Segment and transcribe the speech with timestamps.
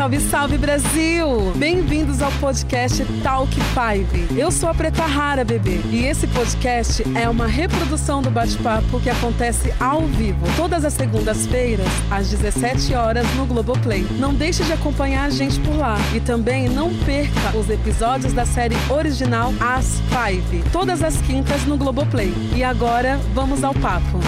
[0.00, 1.52] Salve, salve Brasil!
[1.56, 4.34] Bem-vindos ao podcast Talk 5.
[4.34, 9.10] Eu sou a Preta Rara, bebê, e esse podcast é uma reprodução do bate-papo que
[9.10, 14.06] acontece ao vivo, todas as segundas-feiras, às 17 horas no Globoplay.
[14.18, 18.46] Não deixe de acompanhar a gente por lá e também não perca os episódios da
[18.46, 22.32] série original As Five, todas as quintas no Globoplay.
[22.56, 24.18] E agora, vamos ao papo.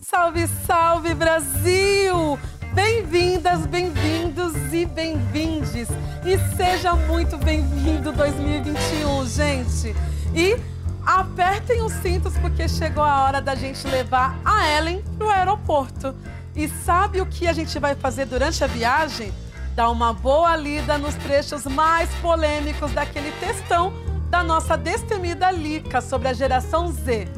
[0.00, 2.38] Salve, salve Brasil!
[2.74, 5.88] Bem-vindas, bem-vindos e bem-vindes.
[6.24, 9.94] E seja muito bem-vindo 2021, gente.
[10.34, 10.58] E
[11.04, 16.14] apertem os cintos porque chegou a hora da gente levar a Ellen pro aeroporto.
[16.56, 19.34] E sabe o que a gente vai fazer durante a viagem?
[19.74, 23.92] Dar uma boa lida nos trechos mais polêmicos daquele textão
[24.30, 27.28] da nossa destemida Lica sobre a geração Z.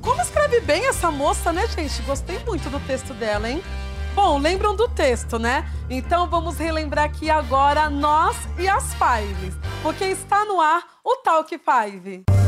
[0.00, 2.00] Como escreve bem essa moça, né, gente?
[2.02, 3.62] Gostei muito do texto dela, hein?
[4.14, 5.64] Bom, lembram do texto, né?
[5.88, 11.58] Então vamos relembrar aqui agora nós e as Fives, porque está no ar o Talk
[11.58, 12.39] Five.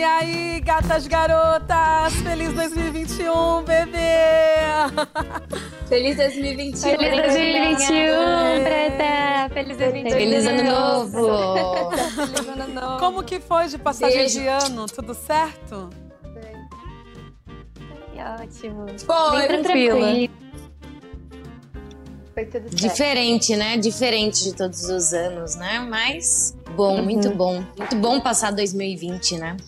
[0.00, 3.98] E aí, gatas garotas, feliz 2021, bebê!
[5.90, 6.80] Feliz 2021.
[6.96, 9.52] Feliz 2021, Preta.
[9.52, 10.18] Feliz 2021.
[10.18, 11.90] Feliz ano novo.
[12.14, 12.98] Feliz ano novo.
[12.98, 14.40] Como que foi de passagem Beijo.
[14.40, 14.86] de ano?
[14.86, 15.90] Tudo certo?
[17.74, 18.86] Foi ótimo.
[19.04, 19.98] Foi, Bem tranquila.
[20.00, 20.34] tranquilo.
[22.32, 22.74] Foi tudo certo.
[22.74, 23.76] Diferente, né?
[23.76, 25.78] Diferente de todos os anos, né?
[25.90, 27.62] Mas bom, muito bom.
[27.76, 29.58] Muito bom passar 2020, né?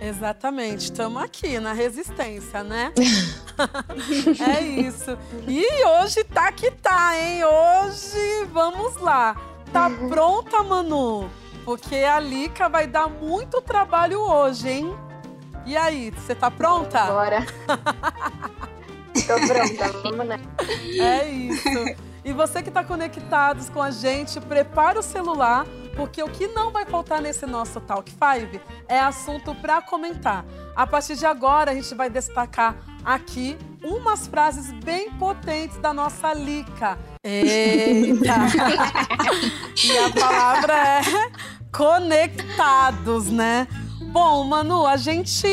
[0.00, 2.92] Exatamente, estamos aqui na resistência, né?
[4.40, 5.16] é isso.
[5.46, 7.44] E hoje tá que tá, hein?
[7.44, 9.36] Hoje, vamos lá.
[9.70, 11.28] Tá pronta, Manu?
[11.66, 14.96] Porque a Lica vai dar muito trabalho hoje, hein?
[15.66, 17.04] E aí, você tá pronta?
[17.04, 17.46] Bora.
[19.26, 20.40] Tô pronta, vamos né?
[20.98, 22.09] É isso.
[22.24, 25.66] E você que está conectados com a gente, prepara o celular,
[25.96, 30.44] porque o que não vai faltar nesse nosso Talk 5 é assunto para comentar.
[30.76, 36.32] A partir de agora, a gente vai destacar aqui umas frases bem potentes da nossa
[36.34, 36.98] Lica.
[37.24, 38.34] Eita!
[39.84, 41.00] e a palavra é
[41.72, 43.66] conectados, né?
[44.12, 45.48] Bom, Manu, a gente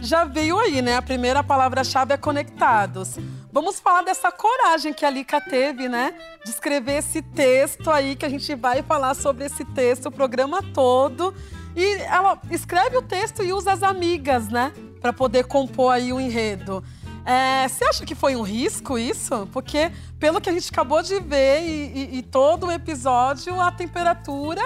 [0.00, 0.96] já veio aí, né?
[0.96, 3.16] A primeira palavra-chave é conectados.
[3.52, 6.14] Vamos falar dessa coragem que a Lica teve, né?
[6.42, 10.62] De escrever esse texto aí, que a gente vai falar sobre esse texto o programa
[10.72, 11.34] todo.
[11.76, 14.72] E ela escreve o texto e usa as amigas, né?
[15.02, 16.82] Para poder compor aí o enredo.
[17.26, 19.46] É, você acha que foi um risco isso?
[19.52, 23.70] Porque, pelo que a gente acabou de ver e, e- e todo o episódio, a
[23.70, 24.62] temperatura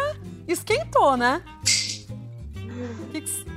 [0.49, 1.43] esquentou, né?
[3.13, 3.57] Que que-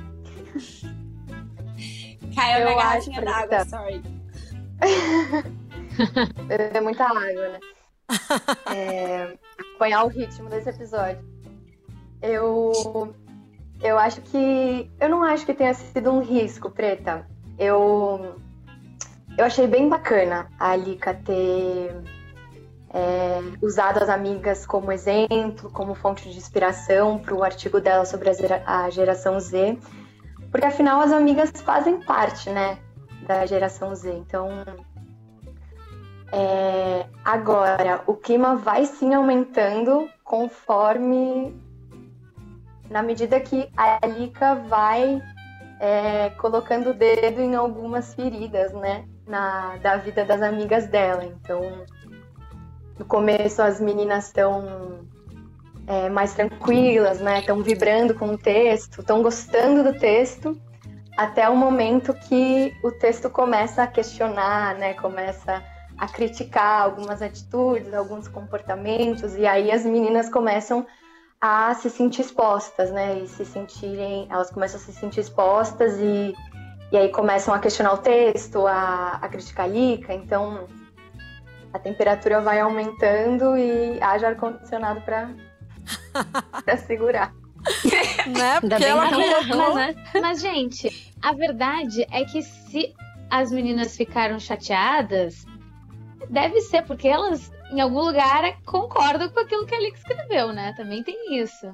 [2.34, 4.02] Caiu Eu na garrafinha d'água, sorry.
[6.46, 7.60] Beber muita água, né?
[8.74, 11.24] É, acompanhar o ritmo desse episódio.
[12.20, 13.14] Eu.
[13.80, 14.90] Eu acho que.
[14.98, 17.26] Eu não acho que tenha sido um risco, Preta.
[17.58, 18.36] Eu.
[19.38, 21.94] Eu achei bem bacana a Alika ter
[22.92, 28.28] é, usado as amigas como exemplo, como fonte de inspiração para o artigo dela sobre
[28.66, 29.78] a geração Z.
[30.50, 32.78] Porque afinal as amigas fazem parte, né?
[33.30, 34.12] Da geração Z.
[34.12, 34.48] Então.
[36.32, 41.56] É, agora, o clima vai sim aumentando conforme.
[42.90, 45.22] Na medida que a Alika vai
[45.78, 49.04] é, colocando o dedo em algumas feridas, né?
[49.24, 51.24] Na, da vida das amigas dela.
[51.24, 51.84] Então,
[52.98, 55.06] no começo as meninas estão
[55.86, 57.38] é, mais tranquilas, né?
[57.38, 60.60] Estão vibrando com o texto, estão gostando do texto,
[61.20, 64.94] até o momento que o texto começa a questionar, né?
[64.94, 65.62] Começa
[65.98, 70.86] a criticar algumas atitudes, alguns comportamentos, e aí as meninas começam
[71.38, 73.18] a se sentir expostas, né?
[73.18, 76.34] E se sentirem, elas começam a se sentir expostas e,
[76.90, 80.66] e aí começam a questionar o texto, a, a criticar a Lica, então
[81.70, 85.28] a temperatura vai aumentando e haja ar-condicionado para
[86.86, 87.30] segurar.
[88.28, 88.58] né?
[88.62, 89.74] Ainda Porque bem ela colocou.
[89.74, 90.04] mas, né?
[90.20, 92.94] mas, gente, a verdade é que se
[93.30, 95.44] as meninas ficaram chateadas,
[96.28, 100.74] deve ser porque elas, em algum lugar, concordam com aquilo que a Lick escreveu, né?
[100.76, 101.72] Também tem isso.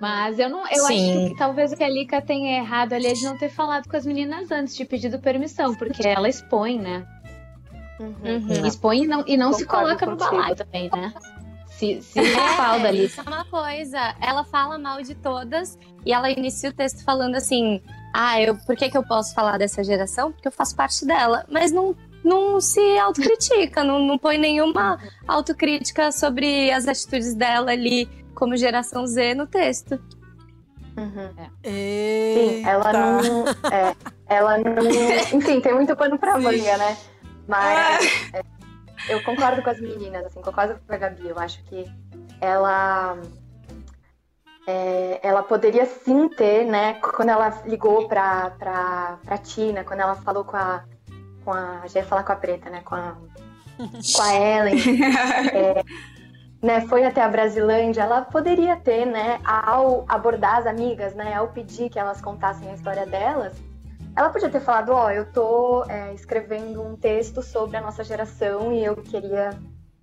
[0.00, 1.10] Mas eu não, eu Sim.
[1.10, 3.88] acho que talvez o que a Lika tenha errado ali é de não ter falado
[3.88, 7.06] com as meninas antes de pedido permissão, porque ela expõe, né?
[7.98, 8.14] Uhum.
[8.22, 8.66] Uhum.
[8.66, 11.12] Expõe e não, e não se coloca no balaio também, né?
[11.82, 13.06] Se, se respalda ali.
[13.06, 14.14] Isso é uma coisa.
[14.20, 15.76] Ela fala mal de todas
[16.06, 17.82] e ela inicia o texto falando assim:
[18.14, 20.30] Ah, eu, por que, que eu posso falar dessa geração?
[20.30, 21.44] Porque eu faço parte dela.
[21.50, 24.96] Mas não, não se autocritica, não, não põe nenhuma
[25.26, 30.00] autocrítica sobre as atitudes dela ali como geração Z no texto.
[30.96, 31.30] Uhum.
[31.64, 32.52] Eita.
[32.52, 33.48] Sim, ela não.
[33.72, 33.96] É,
[34.28, 34.86] ela não.
[35.36, 36.96] Enfim, tem muito pano pra manga, né?
[37.48, 38.44] Mas é,
[39.08, 41.28] eu concordo com as meninas, assim, concordo com a Gabi.
[41.28, 41.84] Eu acho que
[42.40, 43.18] ela.
[44.66, 46.94] é, ela poderia sim ter, né?
[46.94, 50.84] Quando ela ligou pra, pra, pra Tina, quando ela falou com a.
[51.44, 52.80] Com a já ia falar com a preta, né?
[52.84, 53.16] Com a,
[53.76, 54.76] com a Ellen.
[55.52, 55.84] é,
[56.62, 61.48] né, foi até a Brasilândia, ela poderia ter, né, ao abordar as amigas, né, ao
[61.48, 63.52] pedir que elas contassem a história delas,
[64.16, 68.72] ela podia ter falado, ó, eu tô é, escrevendo um texto sobre a nossa geração
[68.72, 69.50] e eu queria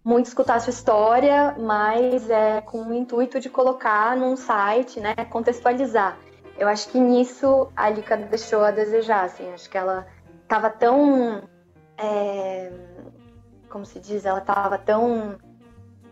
[0.04, 5.14] muito escutar a sua história, mas é com o intuito de colocar num site, né,
[5.30, 6.18] contextualizar.
[6.58, 10.08] Eu acho que nisso a Lika deixou a desejar, assim, acho que ela
[10.48, 11.44] tava tão,
[11.98, 12.72] é,
[13.70, 15.38] como se diz, ela tava tão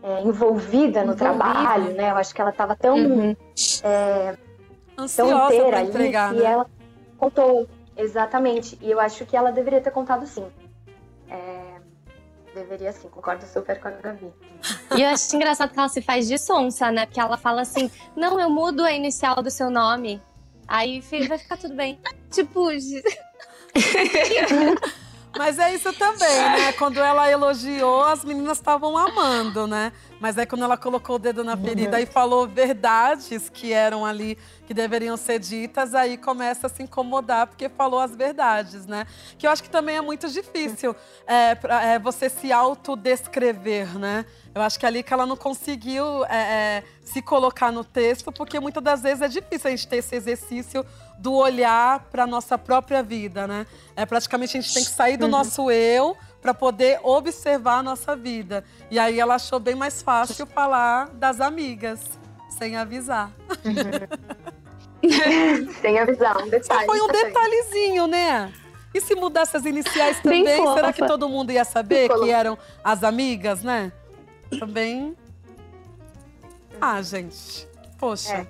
[0.02, 1.16] é, envolvida no Envolvida.
[1.16, 2.10] trabalho, né?
[2.12, 3.36] Eu acho que ela tava tão, Uhum.
[4.94, 6.44] tão Ansiosa inteira ali entregar, né?
[6.44, 6.66] ela
[7.18, 7.68] contou
[7.98, 8.78] exatamente.
[8.80, 10.46] E eu acho que ela deveria ter contado sim.
[11.28, 11.80] É,
[12.54, 14.32] deveria sim, concordo super com a Gabi.
[14.96, 17.04] E eu acho engraçado que ela se faz de sonsa, né?
[17.04, 20.20] Porque ela fala assim: Não, eu mudo a inicial do seu nome.
[20.66, 22.00] Aí vai ficar tudo bem.
[22.30, 22.68] Tipo,
[25.38, 26.72] Mas é isso também, né?
[26.72, 29.92] Quando ela elogiou, as meninas estavam amando, né?
[30.20, 34.36] Mas aí quando ela colocou o dedo na ferida e falou verdades que eram ali,
[34.66, 39.06] que deveriam ser ditas, aí começa a se incomodar, porque falou as verdades, né?
[39.38, 40.94] Que eu acho que também é muito difícil
[41.26, 44.26] é, pra- é, você se autodescrever, né?
[44.54, 48.58] Eu acho que ali que ela não conseguiu é, é, se colocar no texto, porque
[48.58, 50.84] muitas das vezes é difícil a gente ter esse exercício
[51.18, 53.66] do olhar para nossa própria vida, né?
[53.96, 58.14] É praticamente a gente tem que sair do nosso eu para poder observar a nossa
[58.14, 58.64] vida.
[58.90, 62.00] E aí ela achou bem mais fácil falar das amigas,
[62.48, 63.30] sem avisar.
[65.80, 66.86] Sem avisar, um Só detalhe.
[66.86, 68.52] foi um detalhezinho, né?
[68.92, 72.58] E se mudasse as iniciais Bem também, será que todo mundo ia saber que eram
[72.82, 73.92] as amigas, né?
[74.58, 75.16] Também.
[76.80, 77.67] Ah, gente.
[77.98, 78.46] Poxa,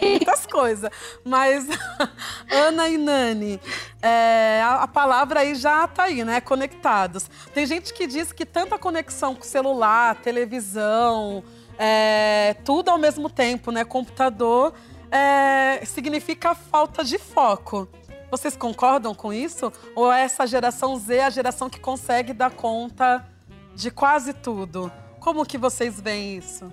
[0.00, 0.90] muitas coisas.
[1.24, 1.66] Mas,
[2.52, 3.60] Ana e Nani,
[4.02, 6.40] é, a, a palavra aí já tá aí, né?
[6.40, 7.28] Conectados.
[7.54, 11.42] Tem gente que diz que tanta conexão com celular, televisão,
[11.78, 13.84] é, tudo ao mesmo tempo, né?
[13.84, 14.74] Computador,
[15.10, 17.88] é, significa falta de foco.
[18.30, 19.72] Vocês concordam com isso?
[19.96, 23.26] Ou é essa geração Z a geração que consegue dar conta
[23.74, 24.92] de quase tudo?
[25.18, 26.70] Como que vocês veem isso?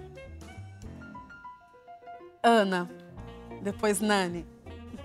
[2.48, 2.90] Ana,
[3.62, 4.46] depois Nani.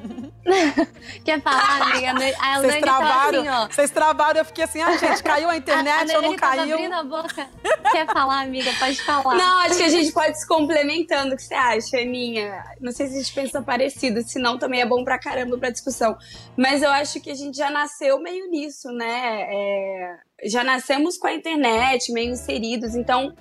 [1.25, 2.11] quer falar, amiga?
[2.41, 3.67] A Vocês Nani tá travaram, assim, ó.
[3.69, 6.75] vocês travaram, eu fiquei assim, ah, gente, caiu a A, a internet ou não caiu?
[6.75, 7.49] abrindo a boca.
[7.93, 8.71] Quer falar, amiga?
[8.79, 9.37] Pode falar.
[9.37, 11.35] Não, acho que a gente pode se complementando.
[11.35, 12.63] O que você acha, Aninha?
[12.81, 16.17] Não sei se a gente pensa parecido, senão também é bom pra caramba pra discussão.
[16.57, 19.47] Mas eu acho que a gente já nasceu meio nisso, né?
[19.51, 22.95] É, já nascemos com a internet, meio inseridos.
[22.95, 23.35] Então,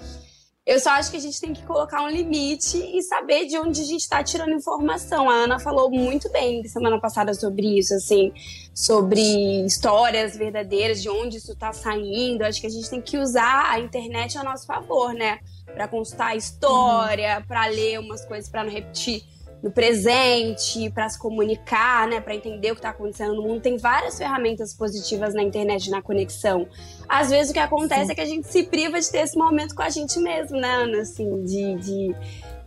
[0.65, 3.81] eu só acho que a gente tem que colocar um limite e saber de onde
[3.81, 5.29] a gente tá tirando informação.
[5.29, 8.31] A Ana falou muito bem semana passada sobre isso, assim,
[8.73, 9.21] sobre
[9.65, 12.43] histórias verdadeiras, de onde isso tá saindo.
[12.43, 15.39] Acho que a gente tem que usar a internet a nosso favor, né?
[15.73, 19.23] Pra consultar a história, pra ler umas coisas pra não repetir
[19.61, 23.61] no presente, pra se comunicar, né, Pra entender o que tá acontecendo no mundo.
[23.61, 26.67] Tem várias ferramentas positivas na internet na conexão.
[27.07, 29.75] Às vezes o que acontece é que a gente se priva de ter esse momento
[29.75, 32.15] com a gente mesmo, né, Ana, assim, de, de,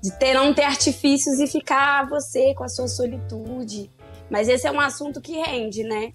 [0.03, 3.91] de ter não ter artifícios e ficar você com a sua solitude.
[4.31, 6.13] Mas esse é um assunto que rende, né?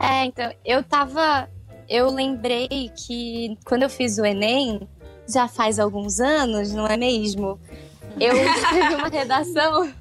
[0.00, 1.48] É, então, eu tava.
[1.88, 4.88] Eu lembrei que quando eu fiz o Enem,
[5.28, 7.58] já faz alguns anos, não é mesmo?
[8.20, 9.92] Eu escrevi uma redação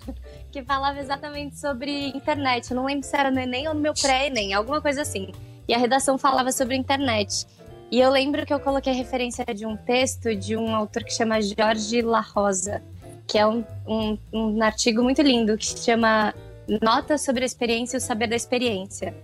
[0.51, 2.69] que falava exatamente sobre internet.
[2.69, 5.31] Eu não lembro se era no Enem ou no meu pré-Enem, alguma coisa assim.
[5.67, 7.47] E a redação falava sobre internet.
[7.89, 11.41] E eu lembro que eu coloquei referência de um texto de um autor que chama
[11.41, 12.81] Jorge La Rosa,
[13.27, 16.33] que é um, um, um artigo muito lindo que se chama
[16.81, 19.15] Nota sobre a Experiência e o Saber da Experiência.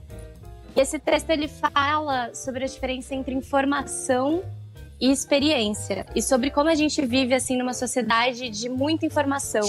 [0.76, 4.44] E esse texto ele fala sobre a diferença entre informação
[5.00, 9.68] e experiência e sobre como a gente vive assim numa sociedade de muita informação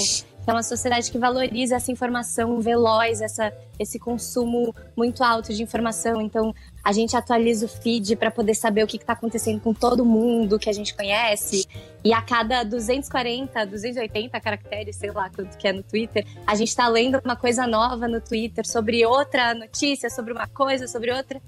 [0.50, 6.20] é uma sociedade que valoriza essa informação veloz, essa, esse consumo muito alto de informação.
[6.20, 10.04] Então, a gente atualiza o feed para poder saber o que está acontecendo com todo
[10.04, 11.66] mundo que a gente conhece.
[12.02, 16.68] E a cada 240, 280 caracteres, sei lá quanto que é no Twitter, a gente
[16.68, 21.40] está lendo uma coisa nova no Twitter sobre outra notícia, sobre uma coisa, sobre outra.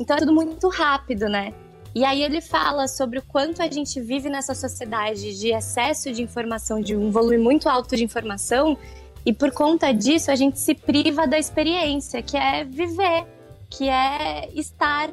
[0.00, 1.52] Então é tudo muito rápido, né?
[1.98, 6.22] E aí ele fala sobre o quanto a gente vive nessa sociedade de excesso de
[6.22, 8.78] informação, de um volume muito alto de informação,
[9.26, 13.26] e por conta disso a gente se priva da experiência, que é viver,
[13.68, 15.10] que é estar,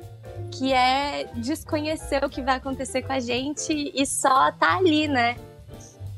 [0.52, 5.38] que é desconhecer o que vai acontecer com a gente e só tá ali, né?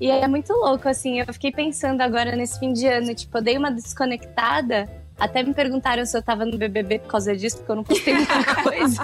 [0.02, 3.42] E é muito louco, assim, eu fiquei pensando agora nesse fim de ano, tipo, eu
[3.42, 4.86] dei uma desconectada,
[5.18, 8.16] até me perguntaram se eu tava no BBB por causa disso, porque eu não postei
[8.16, 9.02] muita coisa.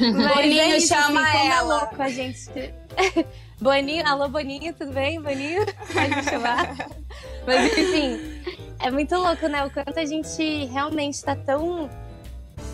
[0.00, 1.78] Mas Boninho é isso, chama assim, como é ela.
[1.80, 2.74] louco a gente.
[3.60, 5.20] Boninho, alô Boninho, tudo bem?
[5.20, 6.76] Boninho, pode chamar.
[7.46, 8.18] Mas enfim,
[8.80, 9.64] é muito louco, né?
[9.64, 11.90] O quanto a gente realmente tá tão,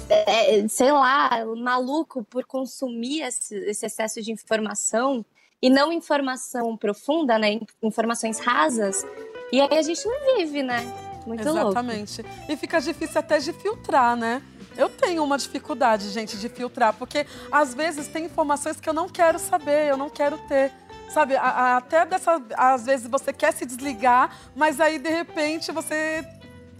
[0.08, 5.24] é, sei lá, maluco por consumir esse, esse excesso de informação
[5.62, 7.60] e não informação profunda, né?
[7.82, 9.06] Informações rasas.
[9.50, 10.80] E aí a gente não vive, né?
[11.26, 11.70] Muito louco.
[11.70, 12.24] Exatamente.
[12.48, 14.42] E fica difícil até de filtrar, né?
[14.76, 19.08] Eu tenho uma dificuldade, gente, de filtrar, porque às vezes tem informações que eu não
[19.08, 20.72] quero saber, eu não quero ter.
[21.10, 22.42] Sabe, a- a- até dessa.
[22.56, 26.26] Às vezes você quer se desligar, mas aí de repente você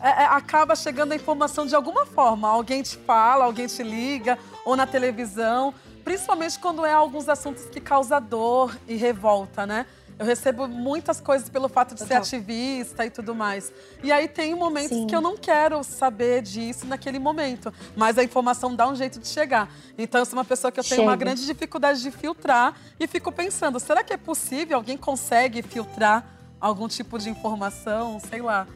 [0.00, 2.48] é, é, acaba chegando a informação de alguma forma.
[2.48, 5.72] Alguém te fala, alguém te liga, ou na televisão.
[6.02, 9.86] Principalmente quando é alguns assuntos que causam dor e revolta, né?
[10.18, 12.23] Eu recebo muitas coisas pelo fato de ser Total.
[12.23, 13.73] ativista e tudo mais.
[14.02, 15.06] E aí tem momentos Sim.
[15.09, 17.75] que eu não quero saber disso naquele momento.
[17.97, 19.68] Mas a informação dá um jeito de chegar.
[19.99, 21.25] Então eu sou uma pessoa que eu tenho uma Chega.
[21.25, 24.76] grande dificuldade de filtrar e fico pensando, será que é possível?
[24.76, 26.25] Alguém consegue filtrar
[26.61, 28.21] algum tipo de informação?
[28.21, 28.68] Sei lá.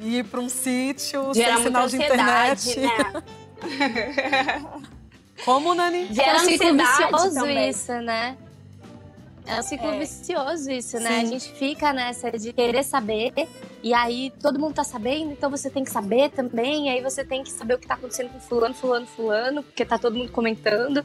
[0.00, 2.80] Ir para um sítio Gera sem sinal muita de internet.
[2.80, 3.22] né?
[5.44, 6.08] Como, Nani?
[6.10, 7.70] É Gera um ansiedade vicioso também.
[7.70, 8.36] isso, né?
[9.46, 9.98] É um ciclo É.
[9.98, 11.18] vicioso isso, né?
[11.18, 11.26] A Sim.
[11.32, 13.32] gente fica nessa de querer saber,
[13.82, 17.24] e aí todo mundo tá sabendo, então você tem que saber também, e aí você
[17.24, 20.32] tem que saber o que tá acontecendo com fulano, fulano, fulano, porque tá todo mundo
[20.32, 21.04] comentando.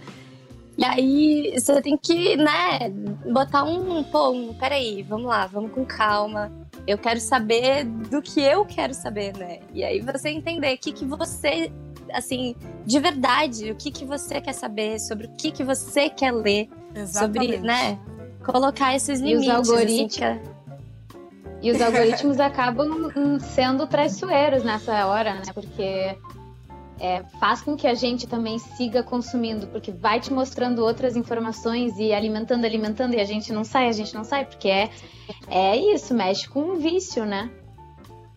[0.78, 2.90] E aí você tem que, né,
[3.30, 6.50] botar um, pô, um, peraí, vamos lá, vamos com calma.
[6.88, 9.60] Eu quero saber do que eu quero saber, né?
[9.74, 11.70] E aí você entender o que, que você,
[12.14, 12.56] assim,
[12.86, 16.70] de verdade, o que, que você quer saber, sobre o que, que você quer ler,
[17.06, 18.00] sobre, né?
[18.44, 19.50] Colocar esses E os limites.
[19.50, 20.60] algoritmos- assim, que-
[21.62, 25.42] E os algoritmos acabam sendo traiçoeiros nessa hora, né?
[25.54, 26.18] Porque
[27.02, 31.98] é, faz com que a gente também siga consumindo, porque vai te mostrando outras informações
[31.98, 34.90] e alimentando, alimentando, e a gente não sai, a gente não sai, porque é,
[35.50, 37.50] é isso, mexe com um vício, né?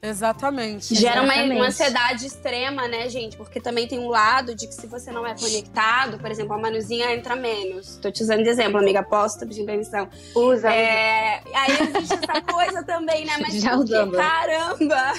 [0.04, 0.96] Exatamente.
[0.96, 1.56] Gera uma, Exatamente.
[1.60, 3.36] uma ansiedade extrema, né, gente?
[3.36, 6.58] Porque também tem um lado de que se você não é conectado, por exemplo, a
[6.58, 7.98] Manuzinha entra menos.
[8.02, 9.00] Tô te usando de exemplo, amiga.
[9.04, 10.08] Posso, tô pedindo permissão.
[10.34, 13.34] Usa, É, aí existe essa coisa também, né?
[13.40, 14.16] Mas Já porque, usando.
[14.16, 15.12] caramba!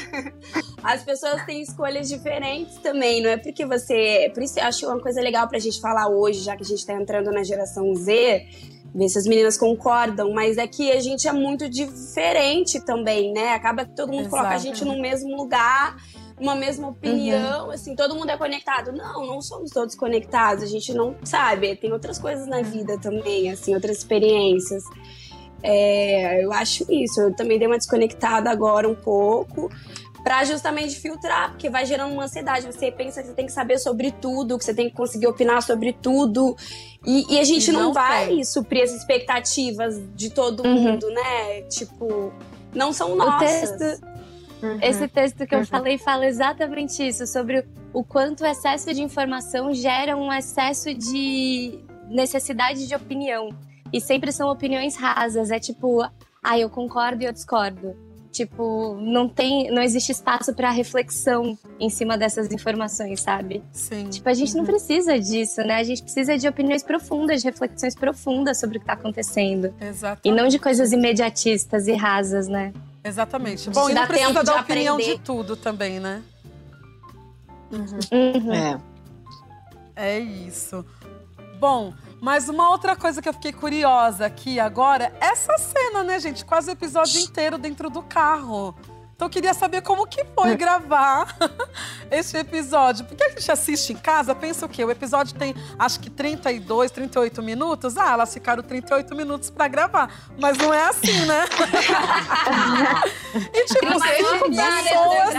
[0.83, 4.29] As pessoas têm escolhas diferentes também, não é porque você.
[4.33, 6.85] Por isso eu acho uma coisa legal pra gente falar hoje, já que a gente
[6.85, 8.45] tá entrando na geração Z,
[8.93, 13.53] ver se as meninas concordam, mas é que a gente é muito diferente também, né?
[13.53, 14.67] Acaba que todo mundo coloca a Exato.
[14.67, 15.97] gente no mesmo lugar.
[16.39, 18.91] Uma mesma opinião, assim, todo mundo é conectado.
[18.91, 20.63] Não, não somos todos conectados.
[20.63, 21.75] A gente não sabe.
[21.75, 24.83] Tem outras coisas na vida também, assim, outras experiências.
[25.61, 27.21] É, eu acho isso.
[27.21, 29.69] Eu também dei uma desconectada agora um pouco.
[30.23, 32.65] Pra justamente filtrar, porque vai gerando uma ansiedade.
[32.65, 35.61] Você pensa que você tem que saber sobre tudo, que você tem que conseguir opinar
[35.61, 36.55] sobre tudo.
[37.05, 38.43] E, e a gente não, não vai tem.
[38.45, 40.73] suprir as expectativas de todo Uhum.
[40.81, 41.61] mundo, né?
[41.63, 42.31] Tipo,
[42.73, 43.71] não são nossas.
[43.71, 44.05] texto-
[44.63, 44.79] Uhum.
[44.81, 45.65] Esse texto que eu Uhum.
[45.65, 51.79] falei fala exatamente isso, sobre o quanto o excesso de informação gera um excesso de
[52.07, 53.49] necessidade de opinião.
[53.91, 55.51] E sempre são opiniões rasas.
[55.51, 56.01] É tipo,
[56.41, 57.93] ah, eu concordo e eu discordo.
[58.33, 63.63] Tipo, não tem, não existe espaço para reflexão em cima dessas informações, sabe?
[63.71, 64.09] Sim.
[64.09, 65.75] Tipo, a gente não precisa disso, né?
[65.75, 69.71] A gente precisa de opiniões profundas, de reflexões profundas sobre o que tá acontecendo.
[69.79, 70.27] Exatamente.
[70.27, 72.73] E não de coisas imediatistas e rasas, né?
[73.03, 73.65] Exatamente.
[73.65, 75.13] Te Bom, e dá não precisa dar opinião aprender.
[75.15, 76.23] de tudo também, né?
[77.71, 78.51] Uhum.
[78.51, 78.79] É.
[79.95, 80.83] É isso.
[81.59, 86.45] Bom, mas uma outra coisa que eu fiquei curiosa aqui agora, essa cena, né, gente?
[86.45, 88.73] Quase o episódio inteiro dentro do carro.
[89.15, 91.37] Então eu queria saber como que foi gravar
[92.09, 93.05] este episódio.
[93.05, 94.83] Porque a gente assiste em casa, pensa o quê?
[94.83, 97.97] O episódio tem acho que 32, 38 minutos.
[97.97, 100.09] Ah, elas ficaram 38 minutos pra gravar.
[100.39, 101.45] Mas não é assim, né?
[103.53, 105.33] e tipo, cinco pessoas.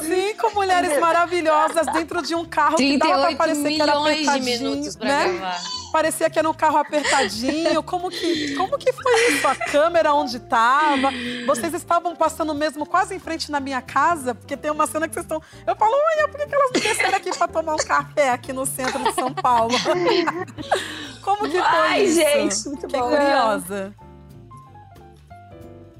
[0.00, 4.44] Cinco mulheres maravilhosas dentro de um carro que dava pra parecer que era apertadinho.
[4.44, 5.28] minutos pra né?
[5.28, 5.79] gravar.
[5.92, 7.82] Parecia que era um carro apertadinho.
[7.82, 9.48] Como que, como que foi isso?
[9.48, 11.10] A câmera onde estava?
[11.46, 14.34] Vocês estavam passando mesmo quase em frente na minha casa?
[14.34, 15.42] Porque tem uma cena que vocês estão.
[15.66, 18.52] Eu falo, olha, por que, que elas não desceram aqui para tomar um café aqui
[18.52, 19.74] no centro de São Paulo?
[21.22, 22.14] como que foi Ai, isso?
[22.20, 23.08] gente, muito Fiquei bom.
[23.10, 23.94] curiosa.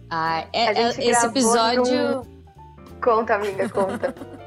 [0.09, 2.27] Ah, é- é- esse episódio.
[3.03, 4.15] Conta, amiga, conta.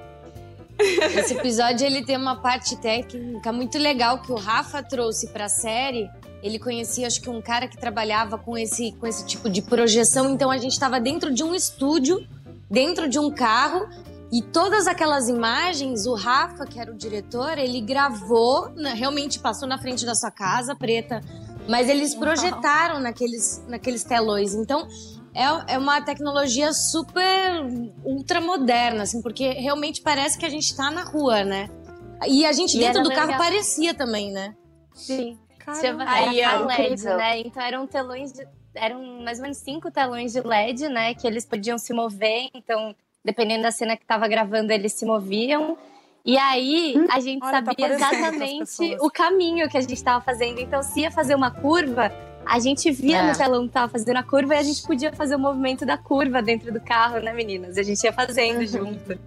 [0.84, 6.10] Esse episódio ele tem uma parte técnica muito legal que o Rafa trouxe pra série.
[6.42, 10.30] Ele conhecia, acho que um cara que trabalhava com esse, com esse tipo de projeção.
[10.32, 12.28] Então a gente estava dentro de um estúdio,
[12.70, 13.88] dentro de um carro.
[14.32, 19.68] E todas aquelas imagens, o Rafa, que era o diretor, ele gravou, né, realmente passou
[19.68, 21.22] na frente da sua casa, preta.
[21.70, 24.56] Mas eles projetaram naqueles, naqueles telões.
[24.56, 24.88] Então,
[25.34, 27.66] é, é uma tecnologia super
[28.04, 31.70] ultra moderna, assim, porque realmente parece que a gente tá na rua, né?
[32.28, 33.40] E a gente E dentro do carro legal.
[33.40, 34.56] parecia também, né?
[34.94, 35.38] Sim.
[35.60, 36.04] Caramba.
[36.08, 37.40] Aí, era LED, né?
[37.40, 41.14] Então eram telões de, eram mais ou menos cinco telões de LED, né?
[41.14, 42.50] Que eles podiam se mover.
[42.54, 45.78] Então, dependendo da cena que tava gravando, eles se moviam.
[46.26, 50.24] E aí a gente Olha, tá sabia pras exatamente o caminho que a gente estava
[50.24, 50.60] fazendo.
[50.60, 52.12] Então, se ia fazer uma curva,
[52.46, 53.28] a gente via É.
[53.32, 55.98] no telão que tava fazendo a curva e a gente podia fazer o movimento da
[55.98, 57.78] curva dentro do carro, né, meninas?
[57.78, 59.18] A gente ia fazendo junto.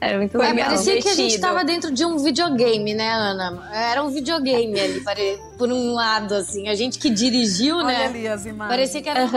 [0.00, 0.66] Era muito É, legal.
[0.66, 3.68] parecia que a gente tava dentro de um videogame, né, Ana?
[3.72, 6.68] Era um videogame ali, pare- por um lado, assim.
[6.68, 8.04] A gente que dirigiu, Olha né?
[8.06, 8.68] ali as imagens.
[8.76, 9.28] Parecia que era.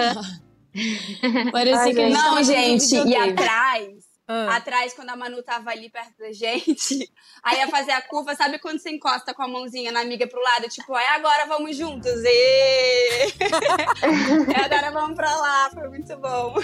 [1.51, 3.87] parecia Ai, que a gente Não, de um gente, e atrás,
[4.33, 4.55] Ah.
[4.55, 7.11] atrás, quando a Manu tava ali perto da gente,
[7.43, 10.41] aí ia fazer a curva, sabe quando você encosta com a mãozinha na amiga pro
[10.41, 10.69] lado?
[10.69, 12.11] Tipo, aí agora vamos juntos.
[12.23, 13.27] E...
[13.27, 16.55] e agora vamos pra lá, foi muito bom.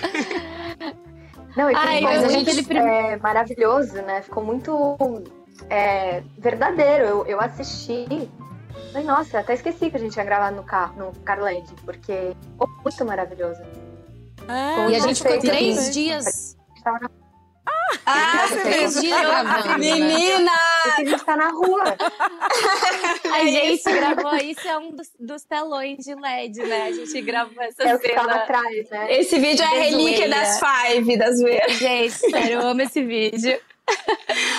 [1.57, 4.21] Não, e Ai, mas a muito gente- é, maravilhoso, né?
[4.21, 4.97] Ficou muito
[5.69, 7.03] é, verdadeiro.
[7.05, 8.05] Eu, eu assisti.
[8.91, 12.69] Falei, nossa, até esqueci que a gente ia gravar no carro, no Carland, porque ficou
[12.83, 13.61] muito maravilhoso.
[14.47, 16.55] É, E a gente ficou três dias.
[16.83, 17.09] Tava na-
[18.05, 19.67] Ah, gravando.
[19.69, 19.77] né?
[19.77, 20.51] menina!
[20.83, 21.83] Porque a gente tá na rua.
[23.33, 26.83] A gente gravou, isso é um dos, dos telões de LED, né?
[26.87, 27.99] A gente gravou essa É tava
[28.31, 28.35] cena.
[28.35, 29.13] atrás, né?
[29.19, 31.73] Esse vídeo é a relíquia das five, das zoeiras.
[31.73, 33.59] Gente, sério, eu amo esse vídeo.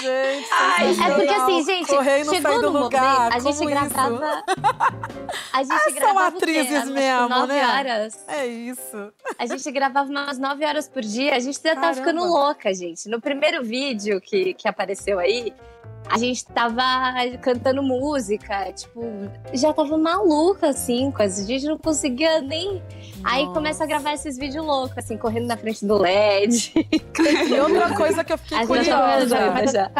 [0.00, 4.44] Gente, Ai, É porque assim, gente, chegou no lugar, momento, a gente gravava...
[5.52, 6.36] A gente Ah, são gravava o quê?
[6.38, 7.66] atrizes Umas mesmo, nove né?
[7.66, 8.24] horas.
[8.28, 9.12] É isso.
[9.38, 11.34] A gente gravava umas 9 horas por dia.
[11.34, 11.96] A gente já tava Caramba.
[12.00, 13.08] ficando louca, gente.
[13.08, 15.52] No primeiro vídeo que, que apareceu aí,
[16.06, 16.82] a gente tava
[17.40, 19.02] cantando música, tipo,
[19.52, 22.82] já tava maluca, assim, com as- a gente não conseguia nem.
[23.24, 23.54] Aí Nossa.
[23.54, 26.72] começa a gravar esses vídeos loucos, assim, correndo na frente do LED.
[26.74, 29.72] E outra coisa que eu fiquei A gente já curiosa.
[29.72, 29.90] já.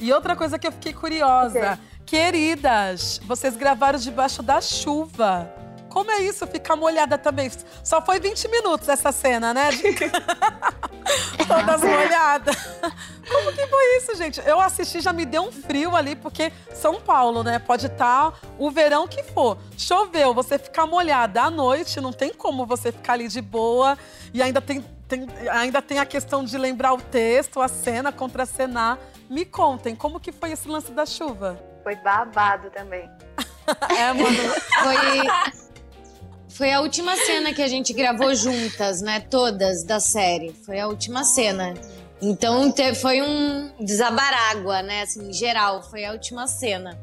[0.00, 1.78] E outra coisa que eu fiquei curiosa.
[2.04, 5.50] Queridas, vocês gravaram debaixo da chuva.
[5.88, 7.50] Como é isso, ficar molhada também?
[7.84, 9.68] Só foi 20 minutos essa cena, né?
[11.46, 12.56] Todas molhadas.
[13.30, 14.40] Como que foi isso, gente?
[14.46, 17.58] Eu assisti, já me deu um frio ali, porque São Paulo, né?
[17.58, 19.58] Pode estar o verão que for.
[19.76, 23.98] Choveu, você ficar molhada à noite, não tem como você ficar ali de boa.
[24.32, 28.98] E ainda tem, tem- ainda tem a questão de lembrar o texto, a cena, contracenar.
[29.28, 31.58] Me contem, como que foi esse lance da chuva?
[31.82, 33.10] Foi babado também.
[33.98, 34.54] É, mano.
[34.82, 35.63] Foi.
[36.56, 39.20] Foi a última cena que a gente gravou juntas, né?
[39.20, 40.52] Todas da série.
[40.64, 41.74] Foi a última cena.
[42.22, 45.02] Então te- foi um desabarágua, né?
[45.02, 46.98] Assim, em geral, foi a última cena.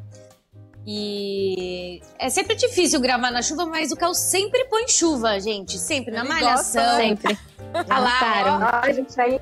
[0.87, 5.77] E é sempre difícil gravar na chuva, mas o Cal sempre põe chuva, gente.
[5.77, 6.81] Sempre, na Ele malhação.
[6.83, 6.97] gosta?
[6.97, 7.37] Sempre.
[7.73, 8.59] Ah lá, Gostaram.
[8.83, 9.39] Ai, gente, aí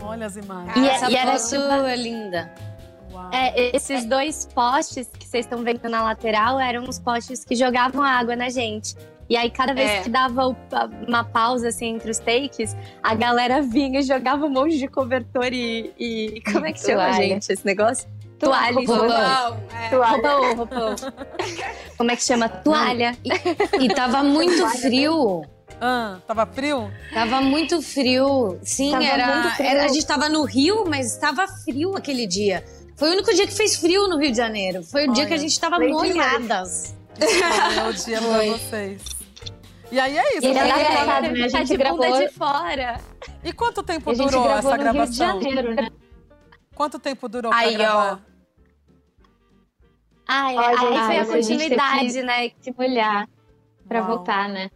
[0.00, 0.76] Olha as imagens.
[0.76, 2.54] E, Essa e era foto tipo é linda.
[3.32, 8.02] É, esses dois postes que vocês estão vendo na lateral eram os postes que jogavam
[8.02, 8.94] água na gente.
[9.28, 10.00] E aí, cada vez É.
[10.02, 10.54] que dava
[11.06, 15.52] uma pausa assim, entre os takes, a galera vinha e jogava um monte de cobertor
[15.52, 15.92] e.
[15.98, 17.14] e- como é que chama, Toalha.
[17.14, 18.08] gente, esse negócio?
[18.38, 18.74] Toalha.
[18.74, 19.60] Roupão.
[19.72, 19.88] é.
[19.90, 20.54] toalha.
[20.56, 20.96] Roupão.
[21.96, 22.48] Como é que chama?
[22.48, 23.16] Toalha.
[23.80, 25.44] E tava muito frio.
[25.80, 26.90] Ah, tava frio?
[27.12, 28.58] Tava muito frio.
[28.62, 29.68] Sim, Tava era, muito frio.
[29.68, 32.64] era- A gente tava no Rio, mas estava frio aquele dia.
[32.96, 34.82] Foi o único dia que fez frio no Rio de Janeiro.
[34.84, 36.94] Foi o dia Olha, que a gente tava molhadas.
[37.18, 39.00] É o dia pra vocês.
[39.92, 40.46] E aí é isso.
[40.46, 41.44] E ele é engraçado, né?
[41.44, 43.00] A Tá gente de bunda gravou- de fora.
[43.44, 45.42] E quanto tempo A gente durou gravou essa no Rio de gravação?
[45.42, 45.88] Janeiro, né?
[46.74, 48.20] Quanto tempo durou pra Aí, gravar?
[48.30, 48.34] ó.
[50.26, 52.50] Ai, aí foi a mas a continuidade, que- né?
[52.60, 53.28] Se molhar
[53.86, 54.08] pra Uau.
[54.08, 54.70] voltar, né?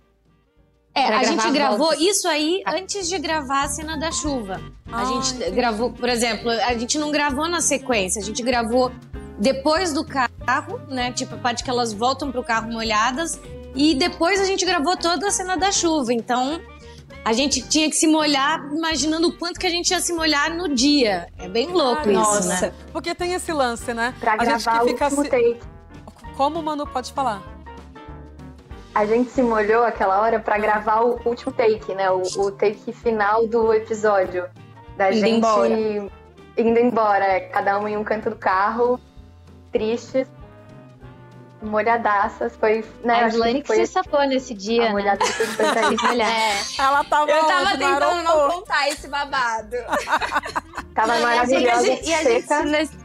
[0.94, 2.00] É, Pra a gente gravou voltas.
[2.00, 4.60] isso aí antes de gravar a cena da chuva.
[4.92, 5.50] A gente entendi.
[5.52, 8.90] gravou, por exemplo, a gente não gravou na sequência, a gente gravou
[9.38, 11.12] depois do carro, né?
[11.12, 13.40] Tipo, a parte que elas voltam pro carro molhadas.
[13.80, 16.12] E depois a gente gravou toda a cena da chuva.
[16.12, 16.60] Então,
[17.24, 20.52] a gente tinha que se molhar imaginando o quanto que a gente ia se molhar
[20.52, 21.28] no dia.
[21.38, 22.66] É bem louco Ah, isso, Nossa.
[22.66, 22.74] né?
[22.92, 24.12] Porque tem esse lance, né?
[24.18, 25.30] Pra a gente gravar que o fica último se...
[25.30, 25.60] take.
[26.36, 27.40] Como o Manu pode falar?
[28.94, 32.10] A gente se molhou aquela hora pra gravar o último take, né?
[32.10, 34.44] O, o take final do episódio.
[34.96, 35.68] Da Indo gente embora.
[36.56, 37.40] indo embora.
[37.52, 38.98] Cada um em um canto do carro,
[39.70, 40.26] tristes,
[41.62, 42.54] molhadaças.
[42.56, 43.24] Foi, né?
[43.24, 44.90] a Islane que que foi se safou nesse a dia, né?
[44.90, 46.06] molhada que foi pra Se isso.
[46.06, 46.30] molhar.
[46.78, 47.78] Ela tava Eu tava onde?
[47.78, 49.76] Tentando não contar esse babado.
[50.94, 52.62] Tava E a maravilhosa, gente- e a gente seca.
[52.64, 52.98] nesse-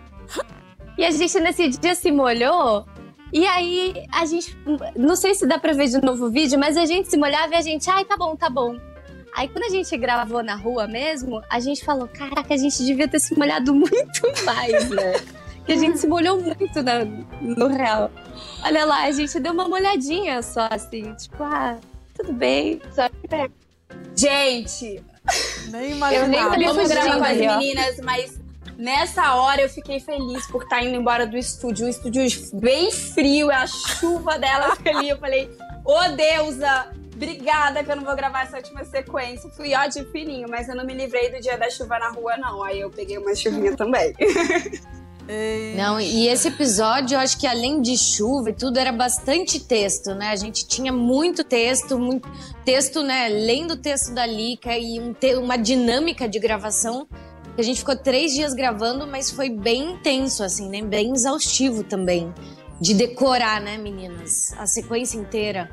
[0.98, 2.86] E a gente nesse dia se molhou.
[3.32, 4.58] E aí a gente.
[4.96, 7.54] Não sei se dá pra ver de novo o vídeo, mas a gente se molhava
[7.54, 8.76] e a gente, ai, tá bom, tá bom.
[9.36, 13.08] Aí quando a gente gravou na rua mesmo, a gente falou, caraca, a gente devia
[13.08, 15.14] ter se molhado muito mais, né?
[15.66, 17.06] Que a gente se molhou muito na-
[17.42, 18.12] no real.
[18.64, 21.78] Olha lá, a gente deu uma molhadinha só, assim, tipo, ah,
[22.16, 22.82] tudo bem.
[22.94, 23.52] Só que
[24.16, 25.04] Gente,
[25.70, 26.28] Nem Eu imaginava.
[26.28, 28.40] nem falei vamos gravar com as meninas, mas
[28.78, 31.86] nessa hora eu fiquei feliz por estar indo embora do estúdio.
[31.86, 35.10] Um estúdio bem frio, a chuva dela ali.
[35.10, 35.50] Eu falei,
[35.86, 39.50] ô deusa, obrigada que eu não vou gravar essa última sequência.
[39.52, 42.36] Fui ó de fininho, mas eu não me livrei do dia da chuva na rua,
[42.38, 42.62] não.
[42.64, 44.14] Aí eu peguei uma chuvinha também.
[45.28, 45.74] Ei.
[45.76, 50.14] Não, e esse episódio, eu acho que além de chuva e tudo, era bastante texto,
[50.14, 50.30] né?
[50.32, 52.28] A gente tinha muito texto, muito
[52.66, 53.30] texto, né?
[53.30, 57.08] Lendo o texto da Lica e um te- uma dinâmica de gravação.
[57.58, 60.82] A gente ficou três dias gravando, mas foi bem intenso, assim, né?
[60.82, 62.34] Bem exaustivo também.
[62.82, 64.54] De decorar, né, meninas?
[64.58, 65.72] A sequência inteira.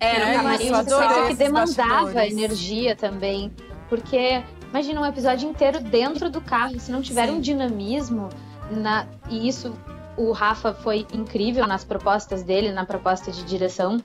[0.00, 3.52] É, no É camarim adorei coisa só- que demandava energia também.
[3.88, 4.42] Porque,
[4.74, 6.80] imagina um episódio inteiro dentro do carro.
[6.80, 7.34] Se não tiver Sim.
[7.36, 8.28] um dinamismo,
[8.72, 9.72] na, e isso
[10.16, 14.02] o Rafa foi incrível nas propostas dele, na proposta de direção,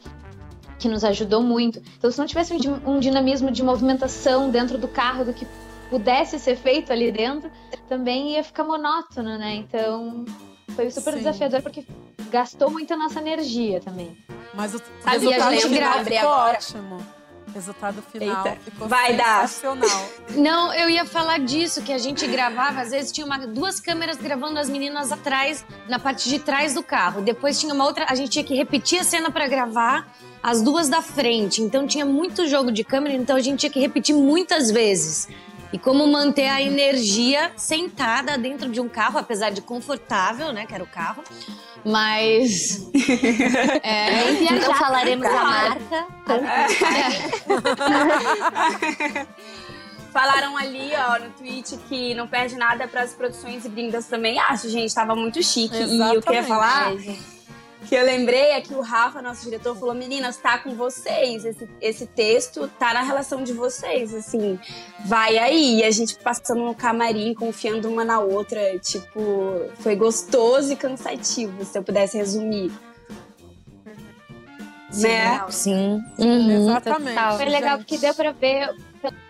[0.77, 1.81] que nos ajudou muito.
[1.97, 5.47] Então, se não tivesse um, um dinamismo de movimentação dentro do carro, do que
[5.89, 7.49] pudesse ser feito ali dentro,
[7.87, 9.55] também ia ficar monótono, né?
[9.55, 10.23] Então,
[10.75, 11.17] foi super Sim.
[11.19, 11.83] desafiador porque
[12.29, 14.15] gastou muito a nossa energia também.
[14.53, 16.57] Mas o Sabe resultado que a gente abre ficou agora?
[16.57, 17.18] ótimo.
[17.53, 19.47] Resultado final Eita, ficou vai dar.
[19.47, 20.09] sensacional.
[20.35, 24.17] Não, eu ia falar disso, que a gente gravava, às vezes tinha uma- duas câmeras
[24.17, 27.21] gravando as meninas atrás, na parte de trás do carro.
[27.21, 30.07] Depois tinha uma outra, a gente tinha que repetir a cena pra gravar
[30.41, 31.61] as duas da frente.
[31.61, 35.27] Então tinha muito jogo de câmera, então a gente tinha que repetir muitas vezes.
[35.71, 40.73] E como manter a energia sentada dentro de um carro, apesar de confortável, né, que
[40.73, 41.23] era o carro.
[41.85, 42.89] Mas.
[43.83, 46.07] é, Não falaremos a marca.
[50.11, 54.39] Falaram ali, ó, no tweet que não perde nada para as produções e brindas também.
[54.39, 55.77] Acho, gente, tava muito chique.
[55.77, 56.47] E eu queria Exatamente.
[56.47, 56.91] falar
[57.87, 61.45] que eu lembrei é que o Rafa, nosso diretor, falou: meninas, tá com vocês.
[61.45, 64.59] Esse, esse texto tá na relação de vocês, assim.
[65.05, 65.79] Vai aí.
[65.79, 68.77] E a gente passando no camarim, confiando uma na outra.
[68.79, 72.71] Tipo, foi gostoso e cansativo, se eu pudesse resumir.
[74.93, 75.45] né?
[75.49, 76.03] Sim.
[76.17, 76.69] Uhum.
[76.69, 77.37] Exatamente.
[77.37, 77.87] Foi legal gente.
[77.87, 78.75] porque deu pra ver.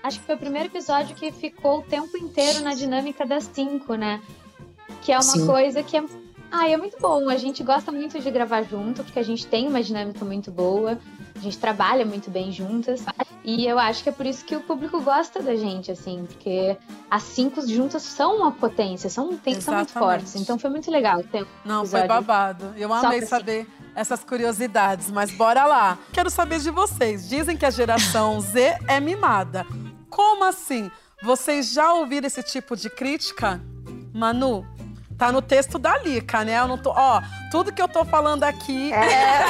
[0.01, 3.93] Acho que foi o primeiro episódio que ficou o tempo inteiro na dinâmica das cinco,
[3.93, 4.19] né?
[5.03, 5.45] Que é uma Sim.
[5.45, 6.03] coisa que é.
[6.51, 7.29] Ah, é muito bom.
[7.29, 10.97] A gente gosta muito de gravar junto, porque a gente tem uma dinâmica muito boa.
[11.35, 13.03] A gente trabalha muito bem juntas.
[13.43, 16.75] E eu acho que é por isso que o público gosta da gente, assim, porque
[17.09, 20.35] as cinco juntas são uma potência, são, tem, são muito fortes.
[20.35, 21.23] Então foi muito legal.
[21.23, 22.73] ter um Não, foi babado.
[22.75, 25.97] Eu amei saber essas curiosidades, mas bora lá.
[26.11, 27.29] Quero saber de vocês.
[27.29, 29.65] Dizem que a geração Z é mimada.
[30.09, 30.91] Como assim?
[31.21, 33.61] Vocês já ouviram esse tipo de crítica?
[34.13, 34.65] Manu,
[35.19, 36.57] tá no texto da Lica, né?
[36.57, 36.91] Eu não tô.
[36.91, 39.41] Ó, tudo que eu tô falando aqui é.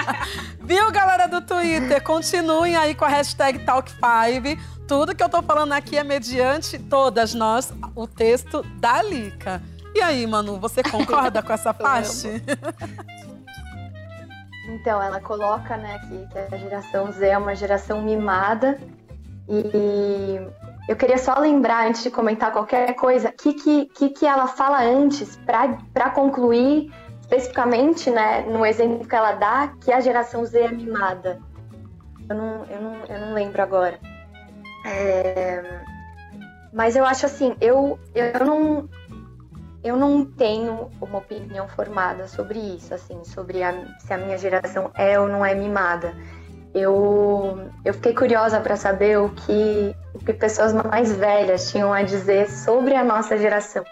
[0.64, 2.02] Viu, galera do Twitter?
[2.02, 4.58] Continuem aí com a hashtag Talk5.
[4.88, 9.62] Tudo que eu tô falando aqui é mediante todas nós, o texto da Lica.
[9.94, 12.42] E aí, Manu, você concorda com essa parte?
[14.68, 18.80] Então, ela coloca, né, que, que a geração Z é uma geração mimada.
[19.48, 20.40] E
[20.90, 24.82] eu queria só lembrar, antes de comentar qualquer coisa, o que, que, que, ela fala
[24.82, 30.68] antes, para concluir especificamente, né, no exemplo que ela dá, que a geração Z é
[30.68, 31.38] mimada.
[32.28, 34.00] Eu não, eu não, eu não lembro agora.
[34.84, 35.62] É,
[36.72, 38.88] Mas eu acho assim, eu, eu não
[39.84, 44.90] eu não tenho uma opinião formada sobre isso, assim, sobre a, se a minha geração
[44.96, 46.16] é ou não é mimada.
[46.74, 52.02] Eu, eu fiquei curiosa para saber o que, o que pessoas mais velhas tinham a
[52.02, 53.84] dizer sobre a nossa geração.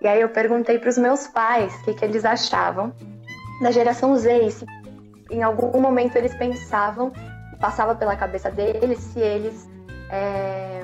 [0.00, 2.92] E aí eu perguntei para os meus pais o que, que eles achavam
[3.62, 4.66] da geração Z, se
[5.30, 7.12] em algum momento eles pensavam,
[7.60, 9.68] passava pela cabeça deles, se eles
[10.10, 10.82] é,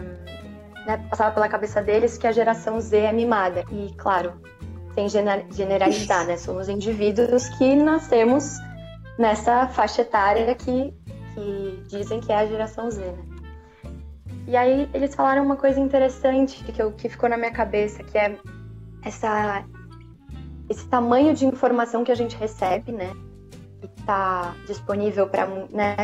[0.86, 3.64] né, passava pela cabeça deles que a geração Z é mimada.
[3.70, 4.40] E, claro,
[4.94, 6.36] sem generalizar, né?
[6.36, 8.56] Somos indivíduos que nascemos
[9.18, 10.94] nessa faixa etária que,
[11.34, 13.37] que dizem que é a geração Z, né?
[14.48, 18.16] E aí eles falaram uma coisa interessante que, eu, que ficou na minha cabeça, que
[18.16, 18.34] é
[19.04, 19.62] essa,
[20.70, 23.12] esse tamanho de informação que a gente recebe, né?
[23.78, 25.96] Que está disponível para né,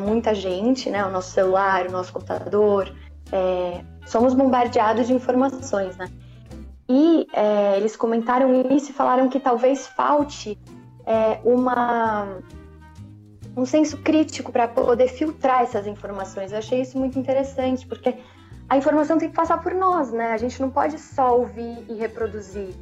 [0.00, 1.06] muita gente, né?
[1.06, 2.92] O nosso celular, o nosso computador,
[3.30, 6.10] é, somos bombardeados de informações, né?
[6.88, 10.58] E é, eles comentaram isso e falaram que talvez falte
[11.06, 12.40] é, uma
[13.58, 16.52] um senso crítico para poder filtrar essas informações.
[16.52, 18.14] Eu achei isso muito interessante, porque
[18.68, 20.32] a informação tem que passar por nós, né?
[20.32, 22.72] A gente não pode só ouvir e reproduzir.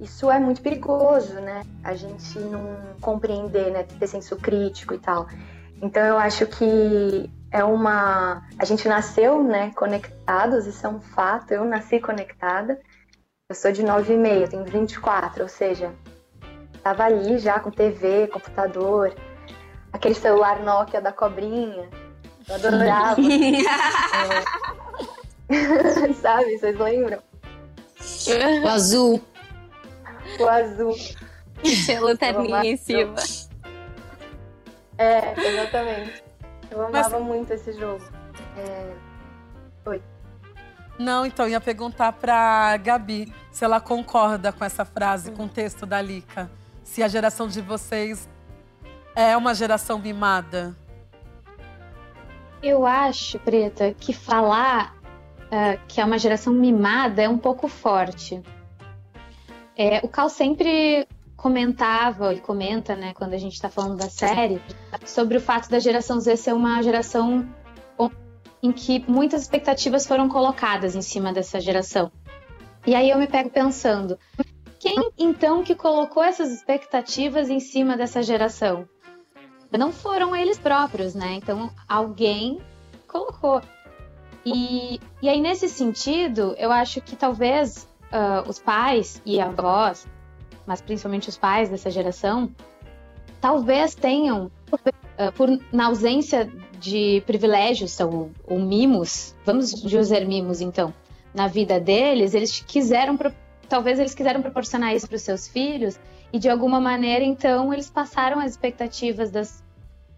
[0.00, 1.62] Isso é muito perigoso, né?
[1.82, 3.82] A gente não compreender, né?
[3.82, 5.26] Ter senso crítico e tal.
[5.82, 8.46] Então eu acho que é uma.
[8.56, 11.52] A gente nasceu, né, conectados, isso é um fato.
[11.52, 12.80] Eu nasci conectada.
[13.48, 15.92] Eu sou de 9 e meia, tenho 24, ou seja,
[16.72, 19.14] estava ali já com TV, computador,
[19.92, 21.88] aquele celular Nokia da cobrinha.
[22.48, 23.20] Eu adorava.
[23.20, 23.24] é.
[26.14, 27.18] Sabe, vocês lembram?
[28.64, 29.22] O azul.
[30.40, 30.96] O azul.
[31.86, 33.14] Pelo terninho em cima.
[34.98, 36.22] É, exatamente.
[36.70, 37.22] Eu amava Mas...
[37.22, 38.04] muito esse jogo.
[38.56, 38.92] É...
[39.86, 40.02] Oi.
[40.98, 45.86] Não, então, ia perguntar pra Gabi se ela concorda com essa frase, com o texto
[45.86, 46.50] da Lica.
[46.82, 48.28] Se a geração de vocês
[49.14, 50.76] é uma geração mimada.
[52.62, 54.94] Eu acho, Preta, que falar
[55.46, 58.42] uh, que é uma geração mimada é um pouco forte.
[59.76, 64.62] É, o Cal sempre comentava e comenta, né, quando a gente está falando da série,
[65.04, 67.48] sobre o fato da geração Z ser uma geração
[68.62, 72.12] em que muitas expectativas foram colocadas em cima dessa geração.
[72.86, 74.16] E aí eu me pego pensando,
[74.78, 78.88] quem então que colocou essas expectativas em cima dessa geração?
[79.78, 81.34] Não foram eles próprios, né?
[81.34, 82.60] Então alguém
[83.06, 83.60] colocou.
[84.44, 90.06] E, e aí, nesse sentido, eu acho que talvez uh, os pais e avós
[90.66, 92.50] mas principalmente os pais dessa geração,
[93.40, 100.92] talvez tenham, uh, por na ausência de privilégios ou, ou mimos, vamos dizer mimos então,
[101.34, 103.18] na vida deles, eles quiseram,
[103.68, 105.98] talvez eles quiseram proporcionar isso para os seus filhos
[106.32, 109.62] e de alguma maneira então eles passaram as expectativas das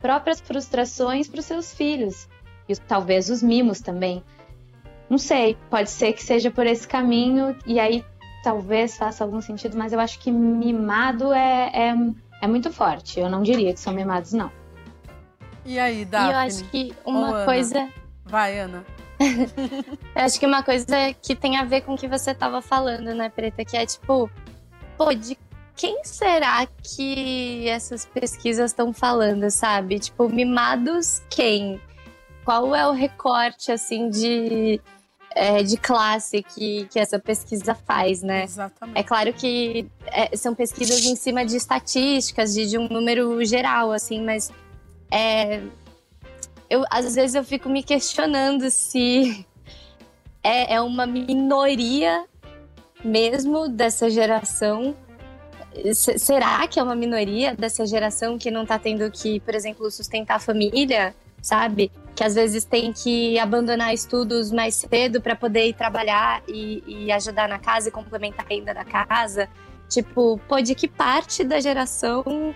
[0.00, 2.28] próprias frustrações para os seus filhos
[2.68, 4.22] e talvez os mimos também.
[5.08, 8.04] Não sei, pode ser que seja por esse caminho e aí
[8.42, 11.94] talvez faça algum sentido, mas eu acho que mimado é, é,
[12.42, 13.18] é muito forte.
[13.18, 14.50] Eu não diria que são mimados, não.
[15.64, 16.28] E aí, Daphne?
[16.28, 17.88] E eu acho que uma coisa.
[18.24, 18.84] Vai, Ana.
[19.18, 23.14] eu acho que uma coisa que tem a ver com o que você estava falando,
[23.14, 23.64] né, Preta?
[23.64, 24.30] Que é tipo,
[24.98, 25.36] pô, de
[25.76, 29.98] quem será que essas pesquisas estão falando, sabe?
[29.98, 31.80] Tipo, mimados quem?
[32.44, 34.80] Qual é o recorte, assim, de
[35.34, 38.44] é, de classe que, que essa pesquisa faz, né?
[38.44, 38.98] Exatamente.
[38.98, 43.90] É claro que é, são pesquisas em cima de estatísticas, de, de um número geral,
[43.90, 44.52] assim, mas
[45.10, 45.60] é,
[46.70, 49.44] eu, às vezes eu fico me questionando se
[50.42, 52.24] é, é uma minoria
[53.04, 54.96] mesmo dessa geração.
[55.92, 60.36] Será que é uma minoria dessa geração que não está tendo que, por exemplo, sustentar
[60.36, 61.90] a família, sabe?
[62.14, 67.12] que às vezes tem que abandonar estudos mais cedo para poder ir trabalhar e, e,
[67.12, 69.48] ajudar na casa e complementar a renda da casa.
[69.88, 72.54] Tipo, pô, de que parte da geração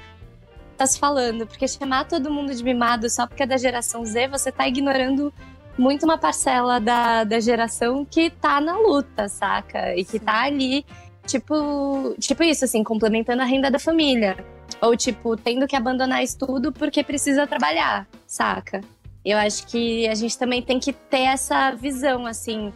[0.76, 1.46] tá se falando?
[1.46, 5.34] Porque chamar todo mundo de mimado só porque é da geração Z, você tá ignorando
[5.76, 9.94] muito uma parcela da, da geração que tá na luta, saca?
[9.96, 10.86] E que tá ali,
[11.28, 14.36] tipo, tipo isso, assim, complementando a renda da família.
[14.80, 18.80] Ou, tipo, tendo que abandonar estudo porque precisa trabalhar, saca?
[19.24, 22.72] Eu acho que a gente também tem que ter essa visão, assim,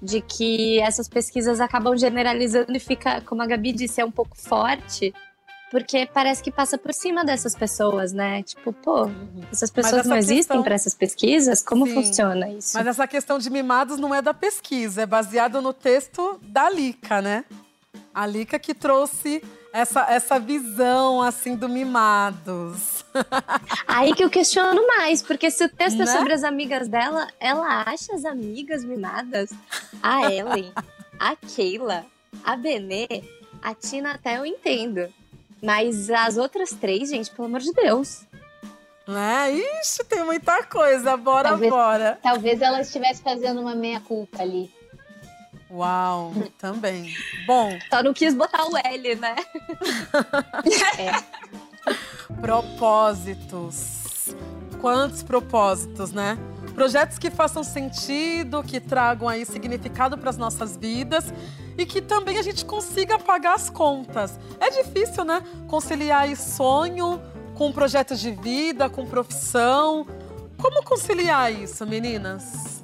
[0.00, 4.36] de que essas pesquisas acabam generalizando e fica, como a Gabi disse, é um pouco
[4.36, 5.12] forte.
[5.68, 8.40] porque parece que passa por cima dessas pessoas, né?
[8.44, 9.10] Tipo, pô,
[9.50, 11.60] essas pessoas essa não existem questão- para essas pesquisas?
[11.60, 11.94] Como Sim.
[11.94, 12.70] funciona isso?
[12.78, 17.20] Mas essa questão de mimados não é da pesquisa, é baseado no texto da Lica,
[17.20, 17.44] né?
[18.16, 23.04] A Lica que trouxe essa, essa visão, assim, do mimados.
[23.86, 26.16] Aí que eu questiono mais, porque se o texto é Né?
[26.16, 29.50] sobre as amigas dela, ela acha as amigas mimadas?
[30.02, 30.72] A Ellen,
[31.20, 32.06] a Keila,
[32.42, 33.22] a Benê,
[33.62, 35.12] a Tina até eu entendo.
[35.62, 38.22] Mas as outras três, gente, pelo amor de Deus.
[39.06, 39.52] Né?
[39.82, 42.18] Ixi, tem muita coisa, bora, Talvez- bora.
[42.22, 44.74] Talvez ela estivesse fazendo uma meia-culpa ali.
[45.70, 47.12] Uau, também.
[47.46, 49.36] Bom, Só não quis botar o L, né?
[52.40, 54.34] propósitos.
[54.80, 56.38] Quantos propósitos, né?
[56.74, 61.32] Projetos que façam sentido, que tragam aí significado para as nossas vidas
[61.78, 64.38] e que também a gente consiga pagar as contas.
[64.60, 65.42] É difícil, né?
[65.66, 67.20] Conciliar aí sonho
[67.54, 70.06] com projetos de vida, com profissão.
[70.58, 72.82] Como conciliar isso, meninas?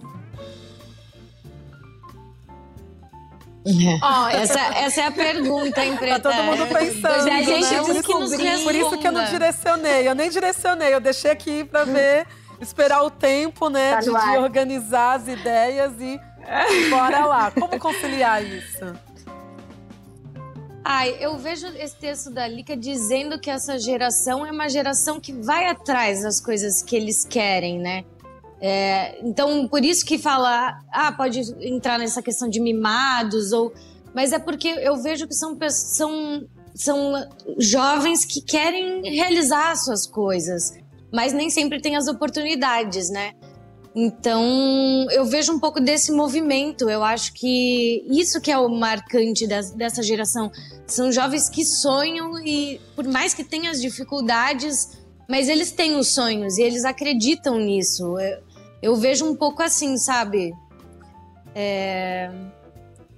[4.02, 6.20] Ó, essa, essa é a pergunta, hein, Tá Preta?
[6.20, 7.80] todo mundo pensando, Pois é, gente, né?
[7.80, 10.08] nos Por isso que eu não direcionei.
[10.08, 12.26] Eu nem direcionei, eu deixei aqui para ver,
[12.60, 14.38] esperar o tempo, né, Tá de, de ar.
[14.40, 16.18] organizar as ideias e
[16.90, 17.50] bora lá.
[17.52, 18.92] Como conciliar isso?
[20.84, 25.32] Ai, eu vejo esse texto da Lica dizendo que essa geração é uma geração que
[25.32, 28.04] vai atrás das coisas que eles querem, né?
[28.64, 33.72] É, então, por isso que fala, ah, pode entrar nessa questão de mimados, ou.
[34.14, 40.06] Mas é porque eu vejo que são, são, são jovens que querem realizar as suas
[40.06, 40.74] coisas,
[41.12, 43.32] mas nem sempre têm as oportunidades, né?
[43.94, 46.88] Então, eu vejo um pouco desse movimento.
[46.88, 50.50] Eu acho que isso que é o marcante des- dessa geração.
[50.86, 54.98] São jovens que sonham e, por mais que tenham as dificuldades,
[55.28, 58.18] mas eles têm os sonhos e eles acreditam nisso.
[58.18, 58.51] Eu,
[58.82, 60.52] eu vejo um pouco assim, sabe?
[61.54, 62.30] É,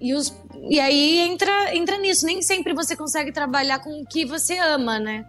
[0.01, 0.37] E, os...
[0.69, 2.27] e aí entra, entra nisso.
[2.27, 5.25] Nem sempre você consegue trabalhar com o que você ama, né?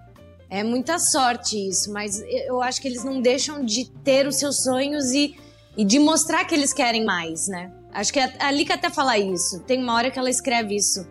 [0.50, 4.64] É muita sorte isso, mas eu acho que eles não deixam de ter os seus
[4.64, 5.36] sonhos e,
[5.76, 7.72] e de mostrar que eles querem mais, né?
[7.92, 9.62] Acho que a, Lika até fala isso.
[9.62, 11.08] Tem uma hora que ela escreve isso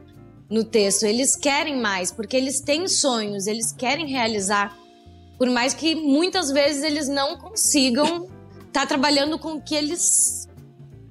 [0.50, 1.04] no texto.
[1.04, 4.76] Eles querem mais, porque eles têm sonhos, eles querem realizar.
[5.38, 8.28] Por mais que muitas vezes eles não consigam
[8.74, 10.48] estar trabalhando com o que eles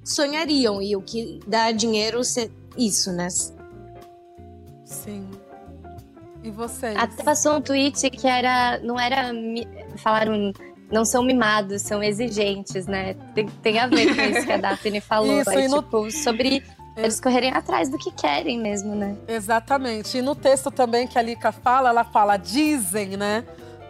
[0.04, 3.30] sonhariam e o que dá dinheiro ser isso, né?
[4.84, 5.30] Sim.
[6.43, 6.95] E vocês?
[6.97, 8.80] Até passou um tweet que era.
[8.84, 9.32] Não era.
[9.97, 10.52] Falaram.
[10.91, 13.15] Não são mimados, são exigentes, né?
[13.34, 15.41] Tem, tem a ver com isso que a Daphne falou.
[15.41, 16.62] Isso, é, e no- tipo, sobre
[16.95, 19.15] eles correrem atrás do que querem mesmo, né?
[19.28, 20.17] Exatamente.
[20.19, 23.43] E no texto também que a Lica fala, ela fala dizem, né?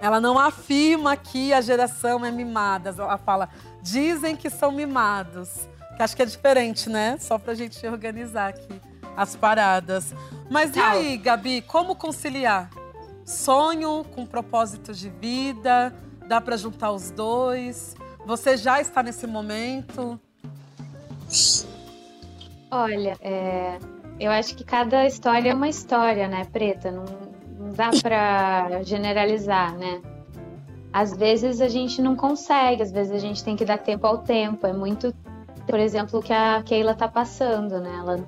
[0.03, 2.89] Ela não afirma que a geração é mimada.
[2.89, 3.47] Ela fala
[3.81, 5.69] dizem que são mimados.
[5.95, 7.15] Que acho que é diferente, né?
[7.21, 8.81] Só pra gente organizar aqui
[9.15, 10.13] as paradas.
[10.49, 12.69] Mas e aí, Gabi, como conciliar
[13.23, 15.95] sonho com propósito de vida?
[16.27, 17.95] Dá pra juntar os dois?
[18.25, 20.19] Você já está nesse momento?
[22.69, 23.79] Olha, é,
[24.19, 26.91] eu acho que cada história é uma história, né, Preta?
[26.91, 27.32] Não
[27.73, 30.01] dá pra generalizar, né?
[30.91, 34.19] Às vezes a gente não consegue, às vezes a gente tem que dar tempo ao
[34.19, 34.67] tempo.
[34.67, 35.13] É muito,
[35.67, 37.95] por exemplo, o que a Keila tá passando, né?
[37.97, 38.23] Ela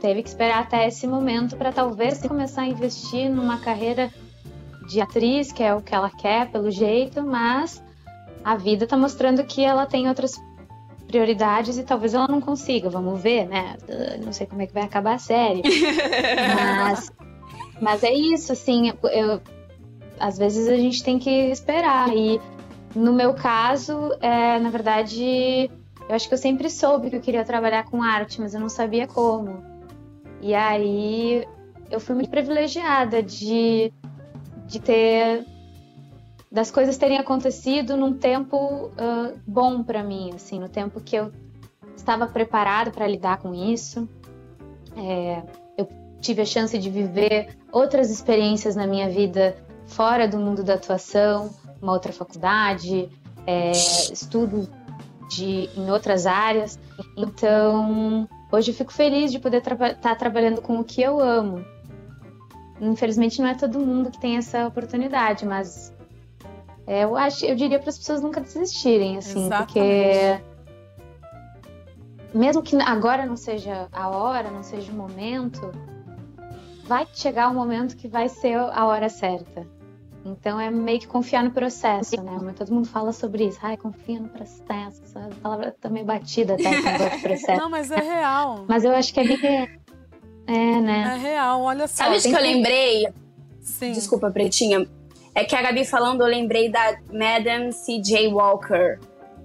[0.00, 4.10] teve que esperar até esse momento para talvez começar a investir numa carreira
[4.88, 7.82] de atriz, que é o que ela quer, pelo jeito, mas
[8.42, 10.32] a vida tá mostrando que ela tem outras
[11.06, 13.76] prioridades e talvez ela não consiga, vamos ver, né?
[14.24, 15.62] Não sei como é que vai acabar a série.
[16.56, 17.12] mas,
[17.80, 19.40] mas é isso, assim, eu-
[20.18, 22.14] às vezes a gente tem que esperar.
[22.14, 22.40] E
[22.94, 25.70] no meu caso, é, na verdade,
[26.08, 28.68] eu acho que eu sempre soube que eu queria trabalhar com arte, mas eu não
[28.68, 29.62] sabia como.
[30.42, 31.46] E aí
[31.90, 33.92] eu fui muito privilegiada de,
[34.66, 35.44] de ter
[36.50, 41.30] das coisas terem acontecido num tempo ah, bom para mim, assim, no tempo que eu
[41.96, 44.08] estava preparada para lidar com isso.
[44.96, 45.42] É,
[46.20, 49.56] tive a chance de viver outras experiências na minha vida
[49.86, 53.08] fora do mundo da atuação, uma outra faculdade,
[53.46, 54.68] é, estudo
[55.28, 56.78] de, em outras áreas.
[57.16, 61.64] Então, hoje eu fico feliz de poder estar trabalhando com o que eu amo.
[62.80, 65.92] Infelizmente, não é todo mundo que tem essa oportunidade, mas
[66.86, 70.44] é, eu acho, eu diria para as pessoas nunca desistirem, assim, porque Exatamente.
[72.34, 75.70] mesmo que agora não seja a hora, não seja o momento,
[76.90, 79.64] vai chegar o um momento que vai ser a hora certa.
[80.24, 82.52] Então é meio que confiar no processo, né?
[82.58, 83.60] Todo mundo fala sobre isso.
[83.62, 85.00] Ai, confia no processo.
[85.04, 87.60] Essa palavra tá meio batida até esse processo.
[87.60, 88.64] Não, mas é real.
[88.68, 89.68] Mas eu acho que é.
[90.48, 91.14] É, né?
[91.14, 92.04] É real, olha só.
[92.04, 93.08] Sabe o que eu lembrei?
[93.60, 93.92] Sim.
[93.92, 94.84] Desculpa, Pretinha.
[95.32, 98.26] É que a Gabi falando, eu lembrei da Madame C.J.
[98.34, 98.98] Walker.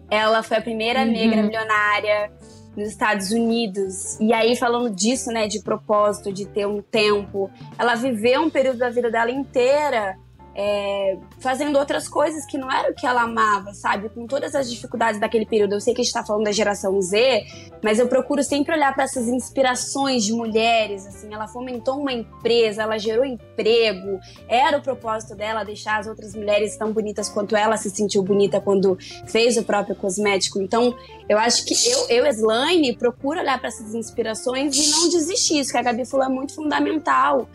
[0.10, 1.12] Ela foi a primeira uhum.
[1.12, 2.32] negra milionária
[2.76, 4.20] nos Estados Unidos.
[4.20, 8.78] E aí, falando disso, né, de propósito, de ter um tempo, ela viveu um período
[8.78, 10.18] da vida dela inteira
[10.56, 14.08] é, fazendo outras coisas que não era o que ela amava, sabe?
[14.08, 15.74] Com todas as dificuldades daquele período.
[15.74, 17.46] Eu sei que a gente tá falando da geração Z,
[17.84, 21.34] mas eu procuro sempre olhar para essas inspirações de mulheres, assim.
[21.34, 26.78] Ela fomentou uma empresa, ela gerou emprego, era o propósito dela deixar as outras mulheres
[26.78, 28.98] tão bonitas quanto ela se sentiu bonita quando
[29.28, 30.62] fez o próprio cosmético.
[30.62, 30.96] Então,
[31.28, 35.60] eu acho que eu, eu Slane, procuro olhar para essas inspirações e não desistir.
[35.60, 37.50] Isso que a Gabi falou é muito fundamental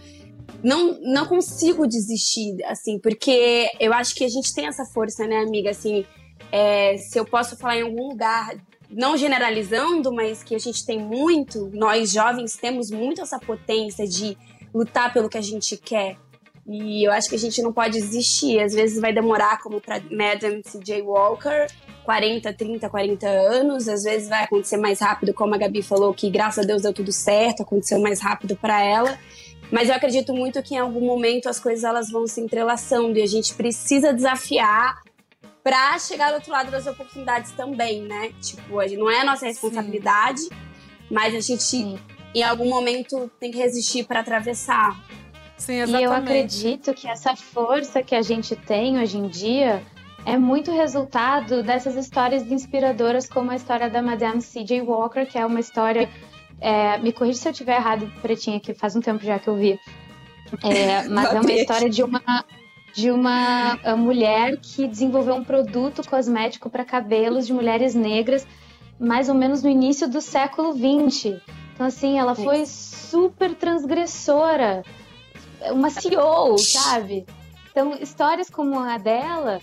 [0.62, 5.38] não, não consigo desistir, assim, porque eu acho que a gente tem essa força, né,
[5.38, 5.70] amiga?
[5.70, 6.04] Assim,
[6.52, 8.56] é, se eu posso falar em algum lugar,
[8.90, 14.36] não generalizando, mas que a gente tem muito, nós jovens temos muito essa potência de
[14.74, 16.16] lutar pelo que a gente quer.
[16.66, 18.60] E eu acho que a gente não pode desistir.
[18.60, 21.02] Às vezes vai demorar, como para Madame C.J.
[21.02, 21.66] Walker,
[22.04, 23.88] 40, 30, 40 anos.
[23.88, 26.92] Às vezes vai acontecer mais rápido, como a Gabi falou, que graças a Deus deu
[26.92, 29.18] tudo certo, aconteceu mais rápido para ela.
[29.70, 33.22] Mas eu acredito muito que em algum momento as coisas elas vão se entrelaçando e
[33.22, 35.02] a gente precisa desafiar
[35.62, 38.32] para chegar do outro lado das oportunidades também, né?
[38.40, 40.50] Tipo, não é a nossa responsabilidade, Sim.
[41.10, 41.98] mas a gente Sim.
[42.34, 44.98] em algum momento tem que resistir para atravessar.
[45.56, 46.02] Sim, exatamente.
[46.02, 49.82] E eu acredito que essa força que a gente tem hoje em dia
[50.24, 54.80] é muito resultado dessas histórias inspiradoras como a história da Madame C.J.
[54.82, 56.08] Walker, que é uma história
[56.60, 59.56] é, me corrija se eu estiver errado, Pretinha, que faz um tempo já que eu
[59.56, 59.80] vi.
[60.62, 62.44] É, mas é uma história de uma,
[62.94, 68.46] de uma uh, mulher que desenvolveu um produto cosmético para cabelos de mulheres negras,
[68.98, 71.40] mais ou menos no início do século XX.
[71.74, 74.82] Então, assim, ela foi super transgressora,
[75.72, 77.24] uma CEO, sabe?
[77.70, 79.60] Então, histórias como a dela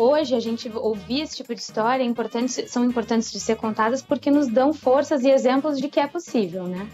[0.00, 4.00] hoje a gente ouvir esse tipo de história é importante, são importantes de ser contadas
[4.02, 6.88] porque nos dão forças e exemplos de que é possível, né?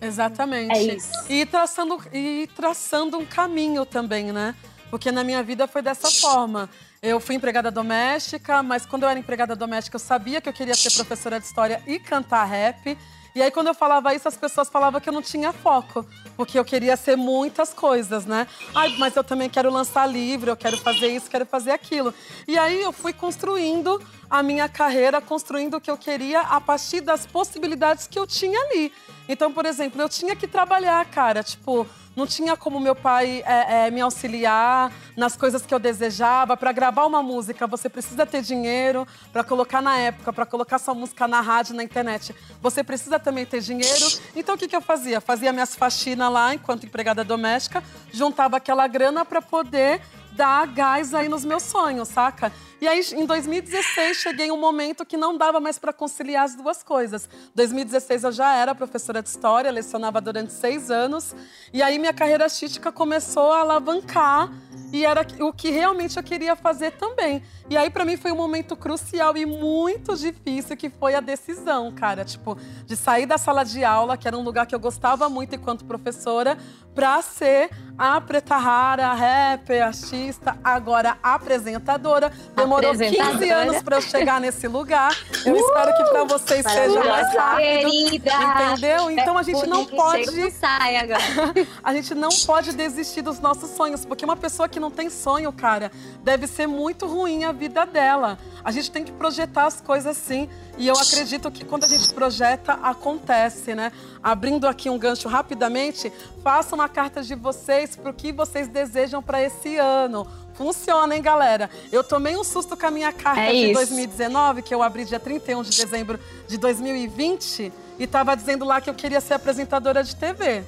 [0.00, 0.72] Exatamente.
[0.76, 1.12] É isso.
[1.28, 4.54] E traçando, e traçando um caminho também, né?
[4.90, 6.70] Porque na minha vida foi dessa forma.
[7.02, 10.74] Eu fui empregada doméstica, mas quando eu era empregada doméstica, eu sabia que eu queria
[10.74, 12.96] ser professora de história e cantar rap.
[13.36, 16.06] E aí, quando eu falava isso, as pessoas falavam que eu não tinha foco,
[16.38, 18.46] porque eu queria ser muitas coisas, né?
[18.74, 22.14] Ai, mas eu também quero lançar livro, eu quero fazer isso, quero fazer aquilo.
[22.48, 27.00] E aí eu fui construindo a minha carreira, construindo o que eu queria a partir
[27.00, 28.92] das possibilidades que eu tinha ali.
[29.28, 33.86] Então, por exemplo, eu tinha que trabalhar, cara, tipo não tinha como meu pai é,
[33.86, 36.56] é, me auxiliar nas coisas que eu desejava.
[36.56, 40.94] Para gravar uma música, você precisa ter dinheiro para colocar na época, para colocar sua
[40.94, 42.34] música na rádio, na internet.
[42.62, 44.06] Você precisa também ter dinheiro.
[44.34, 45.20] Então o que, que eu fazia?
[45.20, 50.00] Fazia minhas faxinas lá enquanto empregada doméstica, juntava aquela grana para poder
[50.32, 52.50] dar gás aí nos meus sonhos, saca?
[52.78, 56.54] E aí, em 2016, cheguei em um momento que não dava mais para conciliar as
[56.54, 57.28] duas coisas.
[57.54, 61.34] 2016 eu já era professora de história, lecionava durante seis anos.
[61.72, 64.52] E aí minha carreira artística começou a alavancar
[64.92, 67.42] e era o que realmente eu queria fazer também.
[67.68, 71.90] E aí para mim foi um momento crucial e muito difícil que foi a decisão,
[71.92, 75.28] cara, tipo, de sair da sala de aula, que era um lugar que eu gostava
[75.28, 76.56] muito enquanto professora,
[76.94, 82.32] para ser a Preta Rara, rapper, artista, agora apresentadora.
[82.66, 85.16] Demorou 15 anos para eu chegar nesse lugar.
[85.44, 87.90] Eu uh, espero que para vocês seja mais rápido.
[87.90, 88.32] Querida.
[88.32, 89.08] Entendeu?
[89.08, 91.20] Então a gente é não pode sai agora.
[91.82, 95.52] a gente não pode desistir dos nossos sonhos, porque uma pessoa que não tem sonho,
[95.52, 95.92] cara,
[96.24, 98.36] deve ser muito ruim a vida dela.
[98.64, 100.48] A gente tem que projetar as coisas assim.
[100.76, 103.92] E eu acredito que quando a gente projeta, acontece, né?
[104.20, 106.12] Abrindo aqui um gancho rapidamente,
[106.42, 110.26] façam uma carta de vocês para o que vocês desejam para esse ano.
[110.56, 111.68] Funciona, hein, galera?
[111.92, 115.20] Eu tomei um susto com a minha carta é de 2019, que eu abri dia
[115.20, 120.16] 31 de dezembro de 2020, e estava dizendo lá que eu queria ser apresentadora de
[120.16, 120.64] TV.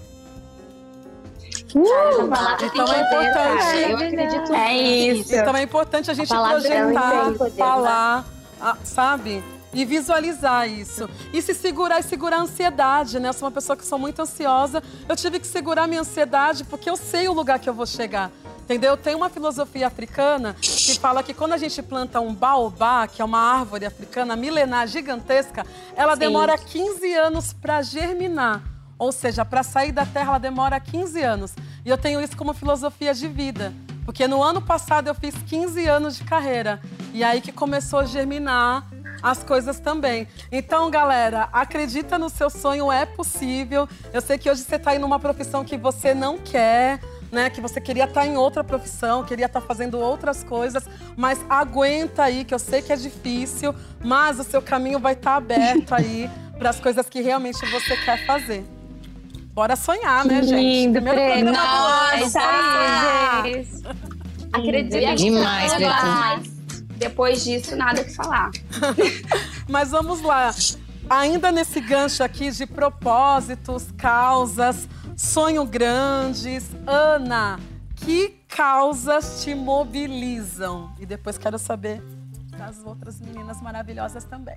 [1.74, 2.30] Uh,
[2.64, 3.91] então é importante.
[3.91, 5.34] Eu acredito é isso.
[5.34, 8.24] Então é importante a gente a projetar, falar,
[8.84, 9.43] sabe?
[9.79, 11.09] E visualizar isso.
[11.33, 13.29] E se segurar e segurar a ansiedade, né?
[13.29, 14.83] Eu sou uma pessoa que sou muito ansiosa.
[15.09, 18.33] Eu tive que segurar minha ansiedade porque eu sei o lugar que eu vou chegar.
[18.64, 18.97] Entendeu?
[18.97, 23.24] Tem uma filosofia africana que fala que quando a gente planta um baobá, que é
[23.24, 25.64] uma árvore africana milenar gigantesca,
[25.95, 26.18] ela Sim.
[26.18, 28.61] demora 15 anos para germinar.
[28.99, 31.55] Ou seja, para sair da Terra ela demora 15 anos.
[31.85, 33.72] E eu tenho isso como filosofia de vida.
[34.05, 36.81] Porque no ano passado eu fiz 15 anos de carreira.
[37.14, 38.85] E aí que começou a germinar
[39.23, 40.27] as coisas também.
[40.51, 43.89] Então, galera, acredita no seu sonho, é possível.
[44.12, 47.01] Eu sei que hoje você está em uma profissão que você não quer.
[47.31, 50.89] Né, que você queria estar tá em outra profissão, queria estar tá fazendo outras coisas,
[51.14, 55.33] mas aguenta aí, que eu sei que é difícil, mas o seu caminho vai estar
[55.33, 58.64] tá aberto aí para as coisas que realmente você quer fazer.
[59.53, 60.55] Bora sonhar, né, gente?
[60.55, 63.45] Lindo, Primeiro programa Nossa, do ano.
[63.45, 63.83] gente.
[64.51, 66.58] Acredito Demais, Mas
[66.99, 68.51] depois disso, nada o que falar.
[69.68, 70.55] Mas vamos lá.
[71.09, 76.70] Ainda nesse gancho aqui de propósitos, causas, sonho grandes.
[76.86, 77.59] Ana,
[77.96, 80.92] que causas te mobilizam?
[80.99, 82.03] E depois quero saber
[82.57, 84.57] das outras meninas maravilhosas também.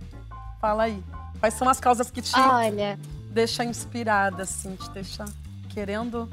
[0.59, 1.03] Fala aí.
[1.39, 5.25] Quais são as causas que te Olha, deixam inspirada, assim, te deixam
[5.69, 6.27] querendo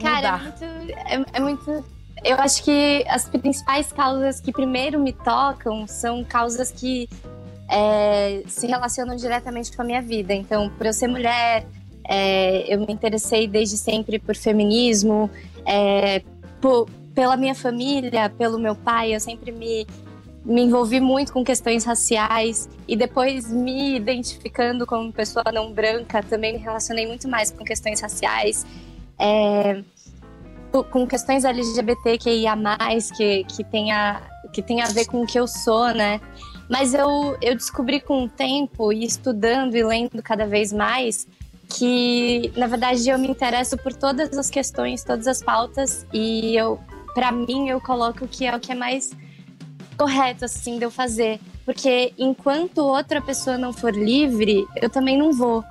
[0.00, 0.42] cara, é mudar?
[0.42, 1.84] muito, é, é muito.
[2.24, 7.08] Eu acho que as principais causas que primeiro me tocam são causas que
[7.68, 10.32] é, se relacionam diretamente com a minha vida.
[10.32, 11.66] Então, por eu ser mulher,
[12.08, 15.30] é, eu me interessei desde sempre por feminismo,
[15.66, 16.22] é,
[16.60, 19.86] por- pela minha família, pelo meu pai, eu sempre me,
[20.44, 26.52] me envolvi muito com questões raciais e depois me identificando como pessoa não branca, também
[26.52, 28.64] me relacionei muito mais com questões raciais.
[29.18, 29.82] É,
[30.90, 32.56] com questões LGBTQIA+,
[33.16, 36.20] que, que, tem a, que tem a ver com o que eu sou, né?
[36.68, 41.26] Mas eu, eu descobri com o tempo, e estudando e lendo cada vez mais,
[41.68, 46.80] que, na verdade, eu me interesso por todas as questões, todas as pautas, e eu,
[47.14, 49.10] para mim, eu coloco que é o que é mais
[49.98, 51.38] correto, assim, de eu fazer.
[51.64, 55.62] Porque enquanto outra pessoa não for livre, eu também não vou.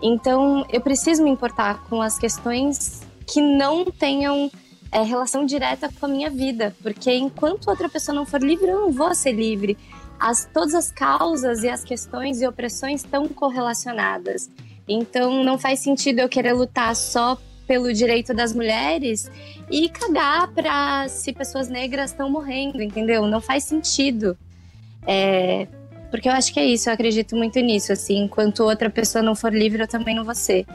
[0.00, 4.50] Então, eu preciso me importar com as questões que não tenham
[4.90, 8.80] é, relação direta com a minha vida, porque enquanto outra pessoa não for livre, eu
[8.80, 9.76] não vou ser livre.
[10.20, 14.50] As, todas as causas e as questões e opressões estão correlacionadas.
[14.86, 19.30] Então, não faz sentido eu querer lutar só pelo direito das mulheres
[19.70, 23.26] e cagar para se pessoas negras estão morrendo, entendeu?
[23.26, 24.36] Não faz sentido.
[25.06, 25.66] É,
[26.10, 29.34] porque eu acho que é isso, eu acredito muito nisso, assim, enquanto outra pessoa não
[29.34, 30.66] for livre, eu também não vou ser.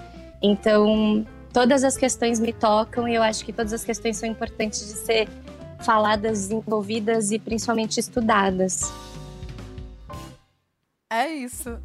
[0.42, 1.26] Então,
[1.58, 4.94] todas as questões me tocam e eu acho que todas as questões são importantes de
[4.94, 5.28] ser
[5.80, 8.94] faladas, envolvidas e principalmente estudadas.
[11.12, 11.80] É isso.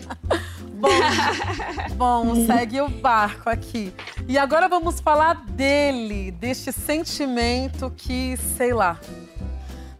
[0.72, 3.92] bom, bom, segue o barco aqui.
[4.26, 8.98] E agora vamos falar dele, deste sentimento que, sei lá,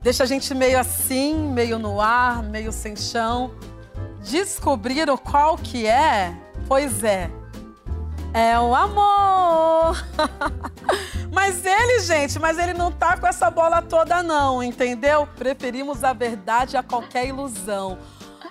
[0.01, 3.53] deixa a gente meio assim, meio no ar, meio sem chão.
[4.31, 6.35] Descobriram qual que é?
[6.67, 7.38] Pois é.
[8.35, 10.05] É o amor.
[11.33, 15.27] mas ele, gente, mas ele não tá com essa bola toda não, entendeu?
[15.37, 17.99] Preferimos a verdade a qualquer ilusão.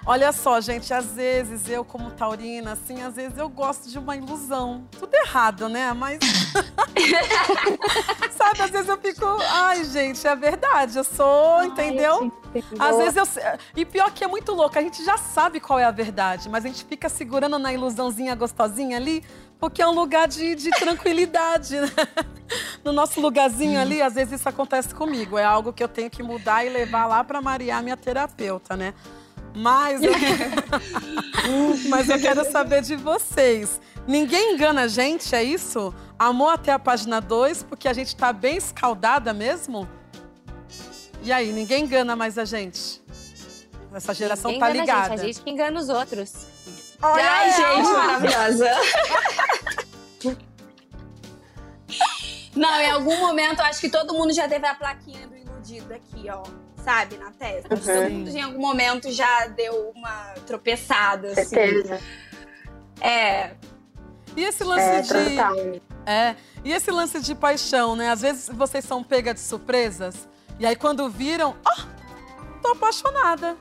[0.09, 4.15] Olha só, gente, às vezes eu, como taurina, assim, às vezes eu gosto de uma
[4.15, 4.88] ilusão.
[4.97, 5.91] Tudo errado, né?
[5.91, 6.19] Mas.
[8.32, 9.25] Sabe, às vezes eu fico.
[9.49, 12.32] Ai, gente, é verdade, eu sou, entendeu?
[12.80, 13.28] Às vezes eu.
[13.75, 16.63] E pior que é muito louco, a gente já sabe qual é a verdade, mas
[16.63, 19.21] a gente fica segurando na ilusãozinha gostosinha ali,
[19.60, 21.89] porque é um lugar de, de tranquilidade, né?
[22.82, 25.38] No nosso lugarzinho ali, às vezes isso acontece comigo.
[25.38, 28.93] É algo que eu tenho que mudar e levar lá pra Maria, minha terapeuta, né?
[29.53, 30.14] Mas eu...
[31.89, 33.82] Mas eu quero saber de vocês.
[34.08, 35.93] Ninguém engana a gente, é isso?
[36.18, 39.86] Amor até a página 2, porque a gente tá bem escaldada mesmo?
[41.22, 43.01] E aí, ninguém engana mais a gente?
[43.93, 45.08] Essa geração Ninguém tá ligada.
[45.08, 46.47] A gente, a gente que engana os outros.
[47.02, 47.76] Olha Ai, ela!
[47.76, 48.72] gente, maravilhosa.
[52.56, 55.93] Não, em algum momento, eu acho que todo mundo já teve a plaquinha do iludido
[55.93, 56.43] aqui, ó.
[56.84, 57.76] Sabe, na testa.
[57.76, 61.45] Que Todo mundo em algum momento já deu uma tropeçada, assim.
[61.45, 62.00] Certeza.
[63.02, 63.52] É,
[64.36, 65.36] E esse lance É, de.
[65.36, 65.56] total.
[66.06, 66.36] É.
[66.64, 68.10] E esse lance de paixão, né?
[68.10, 70.28] Às vezes vocês são pega de surpresas.
[70.60, 71.76] E aí quando viram, ó,
[72.62, 73.56] tô apaixonada.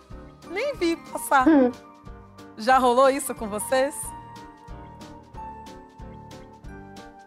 [0.48, 1.46] Nem vi passar.
[1.48, 1.70] Hum.
[2.58, 3.94] Já rolou isso com vocês?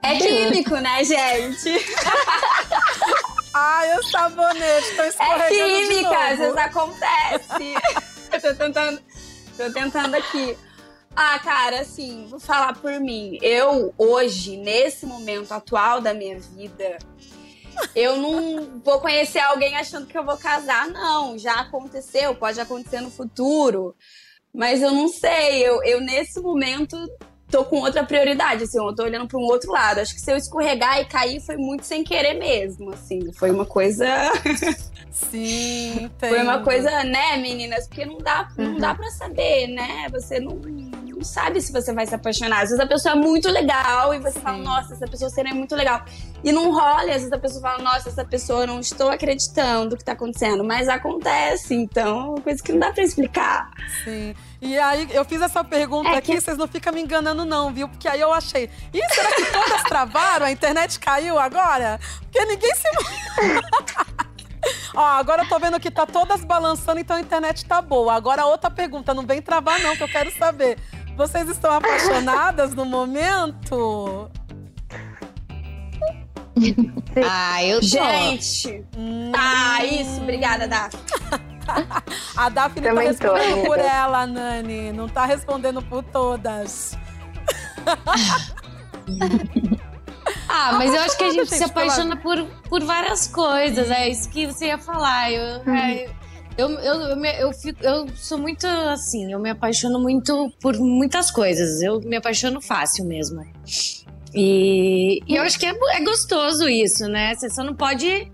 [0.02, 1.70] é químico, né, gente?
[3.54, 7.74] Ai, o sabonete, tô É escorregando de química, às vezes acontece.
[8.32, 9.02] eu tô tentando,
[9.58, 10.58] tô tentando aqui.
[11.16, 13.38] Ah, cara, assim, vou falar por mim.
[13.42, 16.98] Eu, hoje, nesse momento atual da minha vida,
[17.96, 21.38] eu não vou conhecer alguém achando que eu vou casar, não.
[21.38, 23.96] Já aconteceu, pode acontecer no futuro.
[24.54, 26.98] Mas eu não sei, eu, eu nesse momento
[27.50, 30.00] tô com outra prioridade, assim, eu tô olhando para um outro lado.
[30.00, 33.32] Acho que se eu escorregar e cair foi muito sem querer mesmo, assim.
[33.34, 34.06] Foi uma coisa.
[35.12, 36.30] Sim, entendo.
[36.30, 37.88] foi uma coisa, né, meninas?
[37.88, 40.08] Porque não dá, não dá para saber, né?
[40.12, 40.62] Você não,
[41.20, 42.62] não sabe se você vai se apaixonar.
[42.64, 44.40] Às vezes a pessoa é muito legal e você Sim.
[44.40, 46.02] fala, nossa, essa pessoa seria muito legal.
[46.42, 49.98] E não rola, e às vezes a pessoa fala, nossa, essa pessoa não estou acreditando
[49.98, 50.64] que tá acontecendo.
[50.64, 53.70] Mas acontece, então, é uma coisa que não dá pra explicar.
[54.06, 54.34] Sim.
[54.62, 57.74] E aí, eu fiz essa pergunta É aqui, que- vocês não ficam me enganando, não,
[57.74, 57.90] viu?
[57.90, 58.70] Porque aí eu achei.
[58.94, 60.46] Ih, será que todas travaram?
[60.46, 62.00] A internet caiu agora?
[62.22, 62.84] Porque ninguém se.
[64.94, 68.14] Ó, agora eu tô vendo que tá todas balançando, então a internet tá boa.
[68.14, 70.78] Agora outra pergunta, não vem travar, não, que eu quero saber.
[71.20, 74.32] Vocês estão apaixonadas no momento?
[77.30, 77.86] Ah, eu tô.
[77.86, 78.86] Gente!
[78.98, 80.96] Hum, Ah, isso, obrigada, Daf.
[82.38, 83.94] a Daphne tá Também tô, respondendo por amiga.
[83.94, 84.94] ela, Nani.
[84.94, 86.98] Não tá respondendo por todas.
[90.48, 93.90] Ah, mas eu acho que a gente gente, se apaixona por, por várias coisas.
[93.92, 95.32] É isso que você ia falar.
[95.32, 96.10] Eu, é,
[96.60, 100.78] eu, eu, eu, me- eu, fico, eu sou muito assim, eu me apaixono muito por
[100.78, 101.82] muitas coisas.
[101.82, 103.44] Eu me apaixono fácil mesmo.
[104.34, 107.34] E, e eu acho que é, é gostoso isso, né?
[107.36, 108.32] Você só não pode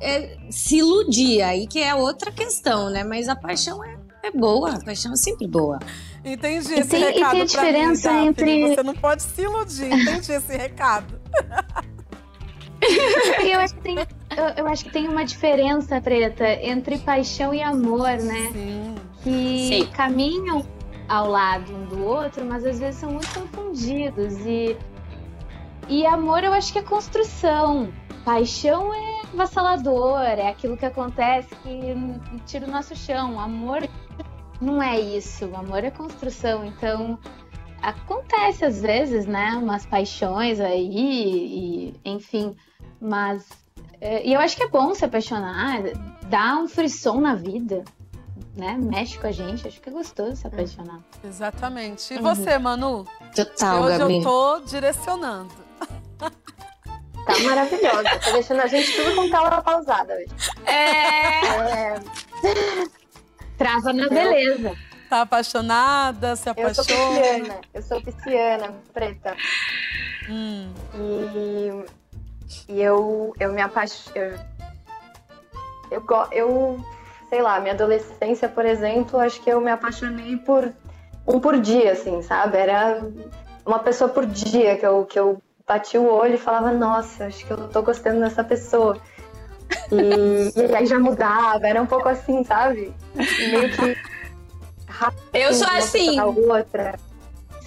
[0.00, 3.04] é, se iludir, aí que é outra questão, né?
[3.04, 5.78] Mas a paixão é, é boa, a paixão é sempre boa.
[6.24, 8.26] Entendi E esse tem- e tem recado mim, diferença Daphne.
[8.28, 9.92] entre- Você não pode se iludir.
[9.92, 11.20] Entendi esse recado.
[13.42, 13.96] E eu acho que tem,
[14.30, 18.50] eu, eu acho que tem uma diferença, Preta, entre paixão e amor, né?
[18.52, 18.94] Sim.
[19.22, 19.90] Que Sim.
[19.92, 20.64] caminham
[21.08, 24.34] ao lado um do outro, mas às vezes são muito confundidos.
[24.44, 24.76] E,
[25.88, 27.92] e amor eu acho que é construção.
[28.24, 31.94] Paixão é avassalador, é aquilo que acontece que
[32.46, 33.38] tira o nosso chão.
[33.38, 33.88] Amor
[34.60, 35.44] não é isso.
[35.54, 36.64] Amor é construção.
[36.64, 37.18] Então
[37.80, 39.50] acontece às vezes, né?
[39.56, 42.56] Umas paixões aí, e, enfim.
[43.00, 43.48] Mas
[44.24, 45.82] e eu acho que é bom se apaixonar,
[46.28, 47.84] dá um frisson na vida,
[48.56, 48.76] né?
[48.78, 51.00] Mexe com a gente, acho que é gostoso se apaixonar.
[51.24, 52.14] Exatamente.
[52.14, 52.22] E Uhum.
[52.22, 53.06] você, Manu?
[53.34, 54.16] Total, Hoje Gabi.
[54.18, 55.54] eu tô direcionando.
[56.18, 58.04] Tá maravilhosa.
[58.04, 60.26] Tá deixando a gente tudo com tela pausada hoje.
[60.64, 61.94] É.
[61.94, 62.00] É,
[63.58, 64.76] Trava na beleza.
[65.10, 66.36] Tá apaixonada?
[66.36, 67.20] Se eu sou apaixona?
[67.20, 67.60] pisciana.
[67.74, 69.36] Eu sou pisciana, preta.
[70.28, 71.84] Hum, E,
[72.68, 74.38] e eu, eu me apaixono.
[75.90, 76.80] Eu, eu, eu,
[77.28, 80.72] sei lá, minha adolescência, por exemplo, acho que eu me apaixonei por
[81.26, 82.56] um por dia, assim, sabe?
[82.56, 83.02] Era
[83.64, 87.44] uma pessoa por dia que eu, que eu bati o olho e falava, nossa, acho
[87.44, 88.96] que eu tô gostando dessa pessoa.
[89.90, 92.94] E, e aí já mudava, era um pouco assim, sabe?
[93.14, 93.96] Meio que
[94.86, 96.20] rápido, Eu sou assim.
[96.20, 96.94] outra.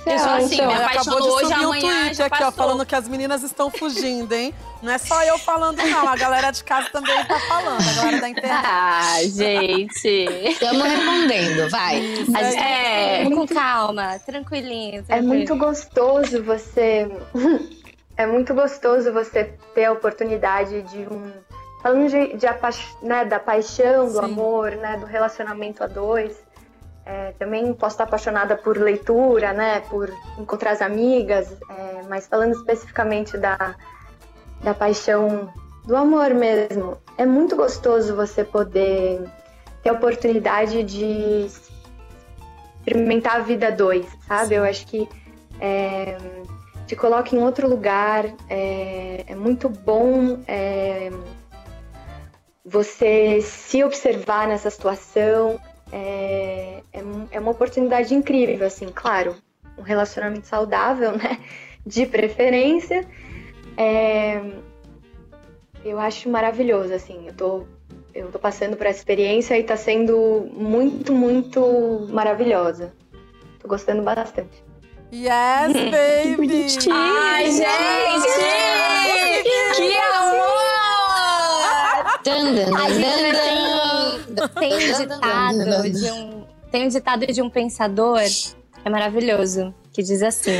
[0.06, 2.86] Eu sou assim, então, me acabou apaixono de hoje, subir um tweet aqui, ó, falando
[2.86, 4.54] que as meninas estão fugindo, hein?
[4.82, 6.08] Não é só eu falando, não.
[6.08, 7.82] A galera de casa também tá falando.
[7.82, 8.60] A galera da internet.
[8.66, 10.08] Ah, gente.
[10.08, 12.00] Estamos respondendo, vai.
[12.00, 13.22] Isso gente É.
[13.24, 15.04] é, com calma, tranquilinho.
[15.10, 17.10] É muito gostoso você.
[18.18, 21.32] É muito gostoso você ter a oportunidade de um.
[21.82, 22.70] Falando de, de apa-
[23.02, 24.26] né, da paixão, do Sim.
[24.26, 26.36] amor, né, do relacionamento a dois.
[27.12, 32.52] É, também posso estar apaixonada por leitura, né, por encontrar as amigas, é, mas falando
[32.52, 33.76] especificamente da,
[34.62, 35.52] da paixão
[35.88, 39.28] do amor mesmo, é muito gostoso você poder
[39.82, 41.48] ter a oportunidade de
[42.86, 44.54] experimentar a vida dois, sabe?
[44.54, 45.10] Eu acho que
[45.60, 46.16] é,
[46.86, 51.10] te coloca em outro lugar, é, é muito bom é,
[52.64, 55.60] você se observar nessa situação,
[55.92, 59.36] é, é, é uma oportunidade incrível, assim, claro,
[59.78, 61.40] um relacionamento saudável, né?
[61.86, 63.08] De preferência.
[63.78, 64.42] É,
[65.84, 67.64] eu acho maravilhoso, assim, eu tô,
[68.14, 72.94] eu tô passando por essa experiência e tá sendo muito, muito maravilhosa.
[73.60, 74.64] Tô gostando bastante.
[75.12, 76.68] Yes, baby!
[76.92, 78.28] Ai, gente!
[79.76, 80.60] Que amor!
[82.24, 83.79] Dan,
[84.48, 90.04] tem um ditado de um tem um ditado de um pensador que é maravilhoso que
[90.04, 90.58] diz assim: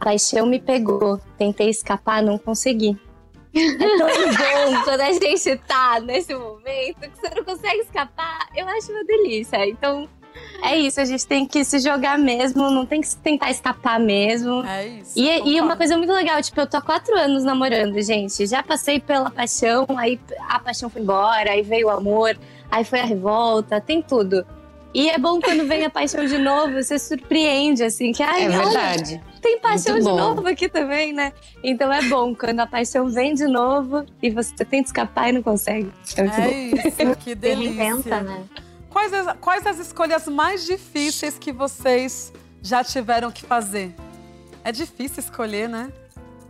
[0.00, 2.96] "A paixão me pegou, tentei escapar, não consegui".
[3.54, 8.48] É tão bom quando a gente tá nesse momento que você não consegue escapar.
[8.54, 9.66] Eu acho uma delícia.
[9.66, 10.08] Então
[10.62, 14.64] é isso, a gente tem que se jogar mesmo, não tem que tentar escapar mesmo.
[14.64, 15.12] É isso.
[15.16, 15.76] E, e uma concordo.
[15.76, 18.44] coisa muito legal, tipo, eu tô há quatro anos namorando, gente.
[18.46, 22.36] Já passei pela paixão, aí a paixão foi embora, aí veio o amor,
[22.70, 24.44] aí foi a revolta, tem tudo.
[24.94, 28.48] E é bom quando vem a paixão de novo, você surpreende, assim, que ai, É
[28.48, 29.22] olha, verdade.
[29.42, 30.16] tem paixão Muito de bom.
[30.16, 31.32] novo aqui também, né?
[31.62, 35.42] Então é bom quando a paixão vem de novo e você tenta escapar e não
[35.42, 35.92] consegue.
[36.16, 36.42] É muito bom.
[36.42, 36.50] É
[36.88, 37.74] isso, que delícia.
[37.74, 38.44] reinventa, né?
[38.88, 43.94] Quais as, quais as escolhas mais difíceis que vocês já tiveram que fazer?
[44.64, 45.92] É difícil escolher, né?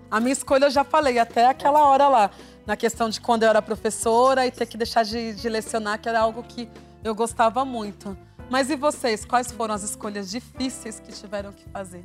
[0.08, 2.30] A minha escolha eu já falei, até aquela hora lá,
[2.68, 6.06] na questão de quando eu era professora e ter que deixar de, de lecionar, que
[6.06, 6.68] era algo que
[7.02, 8.14] eu gostava muito.
[8.50, 12.04] Mas e vocês, quais foram as escolhas difíceis que tiveram que fazer?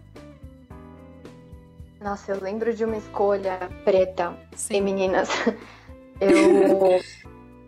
[2.00, 4.38] Nossa, eu lembro de uma escolha preta.
[4.54, 4.82] E Sim.
[4.82, 5.28] meninas,
[6.22, 7.02] eu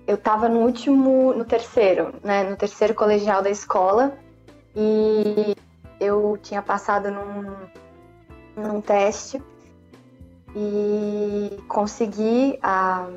[0.08, 4.18] eu tava no último, no terceiro, né, no terceiro colegial da escola
[4.74, 5.54] e
[6.00, 7.56] eu tinha passado num,
[8.56, 9.44] num teste
[10.56, 13.08] e consegui a,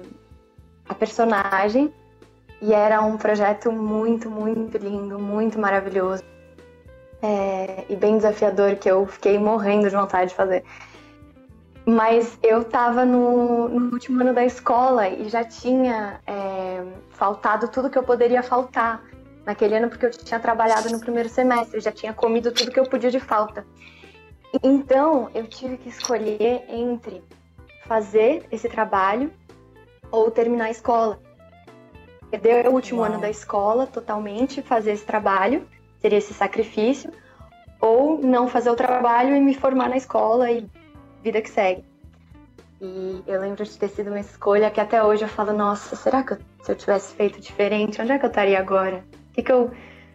[0.89, 1.93] a personagem
[2.61, 6.25] e era um projeto muito, muito lindo, muito maravilhoso
[7.23, 10.65] é, e bem desafiador que eu fiquei morrendo de vontade de fazer.
[11.87, 17.89] Mas eu estava no, no último ano da escola e já tinha é, faltado tudo
[17.89, 19.03] que eu poderia faltar
[19.47, 22.85] naquele ano, porque eu tinha trabalhado no primeiro semestre, já tinha comido tudo que eu
[22.85, 23.65] podia de falta.
[24.63, 27.23] Então eu tive que escolher entre
[27.87, 29.33] fazer esse trabalho
[30.11, 31.21] ou terminar a escola.
[32.31, 33.11] Perder o último Uau.
[33.11, 35.67] ano da escola totalmente, fazer esse trabalho,
[35.99, 37.11] seria esse sacrifício,
[37.81, 40.67] ou não fazer o trabalho e me formar na escola e
[41.23, 41.85] vida que segue.
[42.81, 46.23] E eu lembro de ter sido uma escolha que até hoje eu falo, nossa, será
[46.23, 49.05] que eu- se eu tivesse feito diferente, onde é que eu estaria agora?
[49.31, 49.71] O que, que, eu,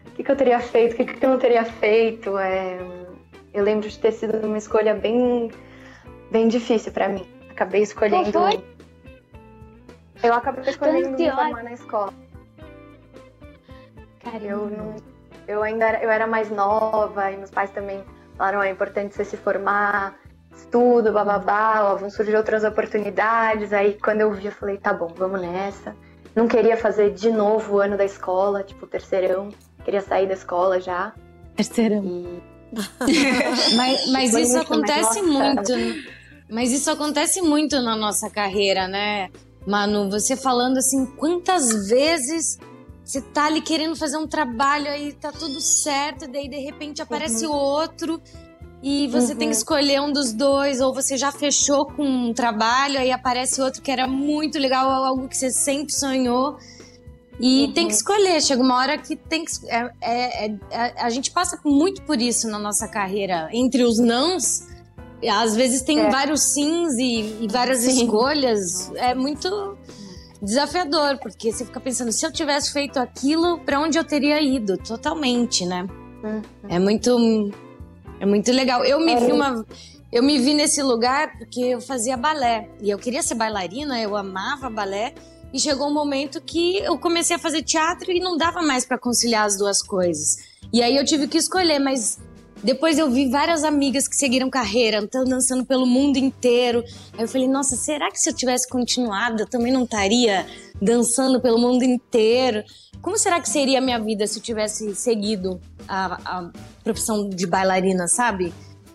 [0.07, 0.93] o que, que eu teria feito?
[0.93, 2.37] O que, que eu não teria feito?
[2.37, 2.77] É,
[3.53, 5.51] eu lembro de ter sido uma escolha bem,
[6.31, 7.25] bem difícil pra mim.
[7.49, 8.31] Acabei escolhendo.
[8.31, 8.63] Qual foi?
[10.23, 12.13] Eu acabei escolhendo me formar na escola.
[14.25, 14.69] Eu Caramba.
[14.77, 14.95] não,
[15.47, 18.03] eu ainda era, eu era mais nova e meus pais também
[18.37, 20.17] falaram, "Ah, é importante você se formar,
[20.55, 23.73] estudo, bababá, ó, vão surgir outras oportunidades.
[23.73, 25.95] Aí quando eu vi, eu falei, tá bom, vamos nessa.
[26.35, 29.49] Não queria fazer de novo o ano da escola, tipo, terceirão.
[29.83, 31.13] Queria sair da escola já.
[31.55, 32.03] Terceirão.
[32.03, 32.41] E
[33.75, 35.73] Mas, mas isso acontece muito.
[36.49, 39.29] Mas isso acontece muito na nossa carreira, né,
[39.65, 40.09] Manu?
[40.09, 42.57] Você falando assim, quantas vezes
[43.03, 47.45] você tá ali querendo fazer um trabalho, aí tá tudo certo, daí de repente aparece
[47.45, 48.21] outro
[48.81, 49.59] e você tem que Uhum.
[49.59, 53.89] escolher um dos dois, ou você já fechou com um trabalho, aí aparece outro que
[53.91, 56.57] era muito legal, algo que você sempre sonhou.
[57.39, 59.51] E tem que escolher, chega uma hora que tem que.
[59.67, 63.49] é- é- é- é- a gente passa muito por isso na nossa carreira.
[63.51, 64.67] Entre os nãos,
[65.29, 66.09] às vezes tem É.
[66.09, 68.03] vários sims e, e várias Sim.
[68.03, 68.91] escolhas.
[68.95, 69.75] É muito
[70.41, 74.77] desafiador, porque você fica pensando, se eu tivesse feito aquilo, pra onde eu teria ido?
[74.77, 75.87] Totalmente, né?
[76.23, 76.41] Uhum.
[76.69, 77.51] É muito.
[78.19, 78.83] É muito legal.
[78.85, 79.19] Eu me É.
[79.19, 79.65] vi uma.
[80.11, 82.69] Eu me vi nesse lugar porque eu fazia balé.
[82.81, 85.13] E eu queria ser bailarina, eu amava balé.
[85.53, 88.97] E chegou um momento que eu comecei a fazer teatro e não dava mais pra
[88.97, 90.37] conciliar as duas coisas.
[90.73, 92.17] E aí eu tive que escolher, mas
[92.63, 96.83] depois eu vi várias amigas que seguiram carreira, estão dançando pelo mundo inteiro.
[97.13, 100.45] Aí eu falei, nossa, será que se eu tivesse continuado, eu também não estaria
[100.81, 102.63] dançando pelo mundo inteiro?
[103.01, 106.51] Como será que seria a minha vida se eu tivesse seguido a, a
[106.83, 108.53] profissão de bailarina, sabe?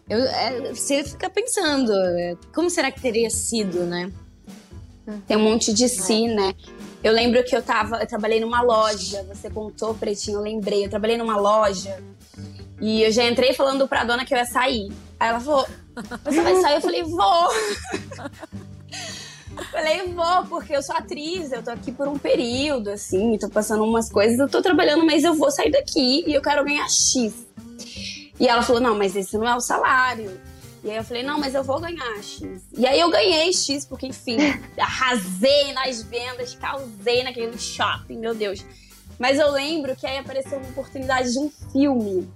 [0.09, 4.11] Eu, é, você fica pensando, é, como será que teria sido, né?
[5.27, 6.55] Tem um monte de si, né?
[7.03, 10.85] Eu lembro que eu tava, eu trabalhei numa loja, você contou, Pretinho, eu lembrei.
[10.85, 12.03] Eu trabalhei numa loja
[12.81, 14.93] e eu já entrei falando pra dona que eu ia sair.
[15.19, 15.67] Aí ela falou,
[16.25, 16.75] você vai sair?
[16.75, 17.49] Eu falei, vou.
[19.73, 23.83] Falei, vou, porque eu sou atriz, eu tô aqui por um período, assim, tô passando
[23.83, 27.35] umas coisas, eu tô trabalhando, mas eu vou sair daqui e eu quero ganhar X.
[28.39, 30.31] E ela falou, não, mas esse não é o salário.
[30.85, 32.63] E aí eu falei, não, mas eu vou ganhar X.
[32.77, 34.37] E aí eu ganhei X, porque, enfim,
[34.79, 38.65] arrasei nas vendas, causei naquele shopping, meu Deus.
[39.19, 42.31] Mas eu lembro que aí apareceu uma oportunidade de um filme.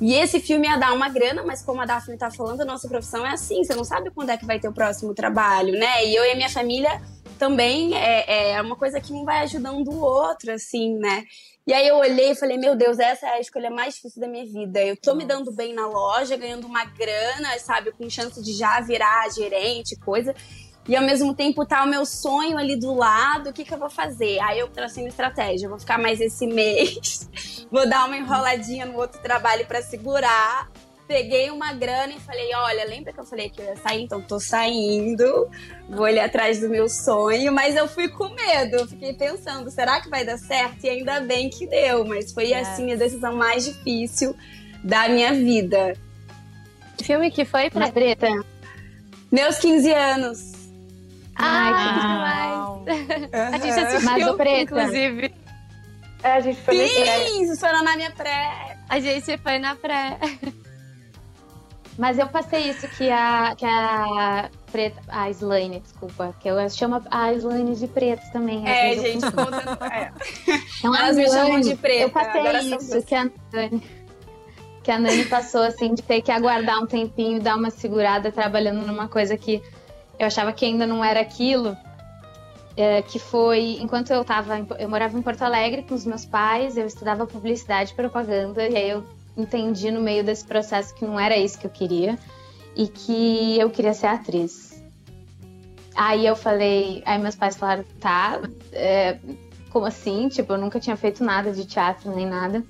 [0.00, 2.88] E esse filme ia dar uma grana, mas como a Daphne tá falando, a nossa
[2.88, 6.04] profissão é assim, você não sabe quando é que vai ter o próximo trabalho, né?
[6.04, 7.00] E eu e a minha família
[7.38, 11.24] também é, é uma coisa que um vai ajudando o outro, assim, né?
[11.66, 14.28] E aí eu olhei e falei, meu Deus, essa é a escolha mais difícil da
[14.28, 14.80] minha vida.
[14.80, 18.80] Eu tô me dando bem na loja, ganhando uma grana, sabe, com chance de já
[18.80, 20.32] virar gerente, coisa.
[20.88, 23.78] E ao mesmo tempo tá o meu sonho ali do lado, o que que eu
[23.78, 24.38] vou fazer?
[24.38, 27.28] Aí eu tracei uma estratégia, eu vou ficar mais esse mês,
[27.68, 30.70] vou dar uma enroladinha no outro trabalho pra segurar.
[31.06, 34.02] Peguei uma grana e falei, olha, lembra que eu falei que eu ia sair?
[34.02, 35.48] Então tô saindo,
[35.88, 40.08] vou ali atrás do meu sonho, mas eu fui com medo, fiquei pensando, será que
[40.10, 40.82] vai dar certo?
[40.84, 42.58] E ainda bem que deu, mas foi É.
[42.60, 44.34] assim a decisão mais difícil
[44.82, 45.96] da minha vida.
[47.02, 48.26] filme que foi, Na Preta?
[48.26, 48.44] preta.
[49.30, 50.52] Meus 15 anos.
[51.36, 52.06] Ai, que
[52.56, 52.84] Uau.
[53.52, 55.34] A gente assistiu, Mas, ô, Preta, inclusive.
[56.22, 57.04] É, a gente foi Sim,
[57.84, 58.76] na minha pré.
[58.88, 60.18] A gente foi na pré.
[61.98, 65.00] Mas eu passei isso que a, que a preta.
[65.08, 66.34] A Slane, desculpa.
[66.38, 68.68] Que eu chamo a Slane de preto também.
[68.68, 69.50] É, gente, confundo.
[69.50, 69.86] conta.
[69.86, 70.12] É.
[70.78, 73.82] Então, Elas me chamam de preta, Eu passei agora isso que a Nani,
[74.82, 78.86] que a Nani passou, assim, de ter que aguardar um tempinho, dar uma segurada trabalhando
[78.86, 79.62] numa coisa que
[80.18, 81.76] eu achava que ainda não era aquilo.
[82.76, 86.76] é, que foi enquanto eu tava, eu morava em Porto Alegre com os meus pais,
[86.76, 89.02] eu estudava publicidade e propaganda, e aí eu
[89.36, 92.18] entendi no meio desse processo que não era isso que eu queria
[92.74, 94.82] e que eu queria ser atriz.
[95.94, 98.40] Aí eu falei, aí meus pais falaram, tá,
[98.72, 99.18] é,
[99.70, 100.28] como assim?
[100.28, 102.62] Tipo, eu nunca tinha feito nada de teatro nem nada.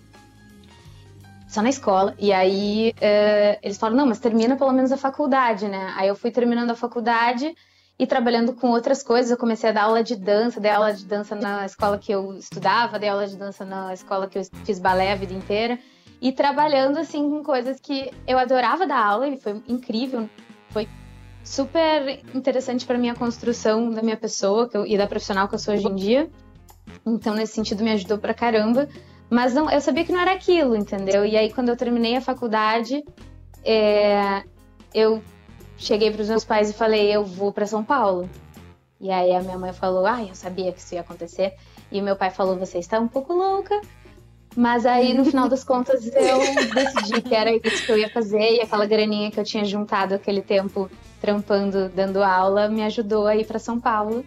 [1.48, 2.14] Só na escola.
[2.18, 5.92] E aí é, eles falaram, não, mas termina pelo menos a faculdade, né?
[5.96, 7.52] Aí eu fui terminando a faculdade
[7.98, 9.30] e trabalhando com outras coisas.
[9.30, 12.34] Eu comecei a dar aula de dança, dei aula de dança na escola que eu
[12.34, 15.78] estudava, dei aula de dança na escola que eu fiz balé a vida inteira.
[16.26, 20.28] E trabalhando, assim, com coisas que eu adorava dar aula e foi incrível.
[20.70, 20.88] Foi
[21.44, 25.72] super interessante para minha construção da minha pessoa eu- e da profissional que eu sou
[25.74, 26.28] hoje em dia.
[27.06, 28.88] Então, nesse sentido, me ajudou pra caramba.
[29.30, 31.24] Mas não, eu sabia que não era aquilo, entendeu?
[31.24, 33.04] E aí, quando eu terminei a faculdade,
[33.64, 34.42] é,
[34.92, 35.22] eu
[35.76, 38.28] cheguei para os meus pais e falei: eu vou para São Paulo.
[39.00, 41.54] E aí a minha mãe falou: ah, eu sabia que isso ia acontecer.
[41.92, 43.80] E meu pai falou: você está um pouco louca.
[44.56, 46.38] Mas aí, no final das contas, eu
[46.74, 48.54] decidi que era isso que eu ia fazer.
[48.54, 50.90] E aquela graninha que eu tinha juntado aquele tempo
[51.20, 54.24] trampando, dando aula, me ajudou a ir para São Paulo.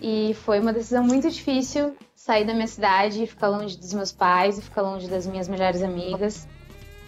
[0.00, 4.12] E foi uma decisão muito difícil sair da minha cidade e ficar longe dos meus
[4.12, 6.48] pais e ficar longe das minhas melhores amigas.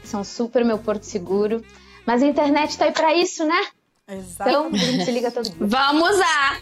[0.04, 1.64] São super meu porto seguro.
[2.06, 3.60] Mas a internet tá aí pra isso, né?
[4.08, 4.50] Exato.
[4.50, 5.56] Então a gente se liga todo dia.
[5.60, 6.60] Vamos lá!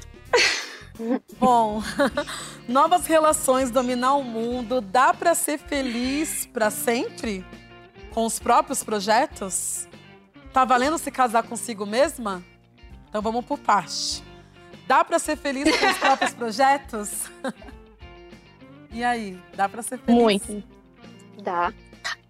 [1.39, 1.83] Bom,
[2.69, 4.81] novas relações dominar o mundo.
[4.81, 7.45] Dá pra ser feliz pra sempre?
[8.13, 9.87] Com os próprios projetos?
[10.53, 12.43] Tá valendo se casar consigo mesma?
[13.09, 14.23] Então vamos por parte.
[14.87, 17.11] Dá pra ser feliz com os próprios projetos?
[18.91, 20.21] E aí, dá pra ser feliz?
[20.23, 20.63] Muito.
[21.43, 21.73] Dá.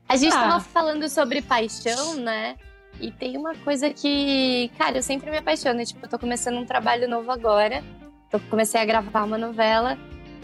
[0.09, 0.41] A gente Ah.
[0.49, 2.57] tava falando sobre paixão, né?
[3.01, 5.85] E tem uma coisa que, cara, eu sempre me apaixono.
[5.85, 7.83] Tipo, eu tô começando um trabalho novo agora.
[8.33, 9.99] Eu comecei a gravar uma novela.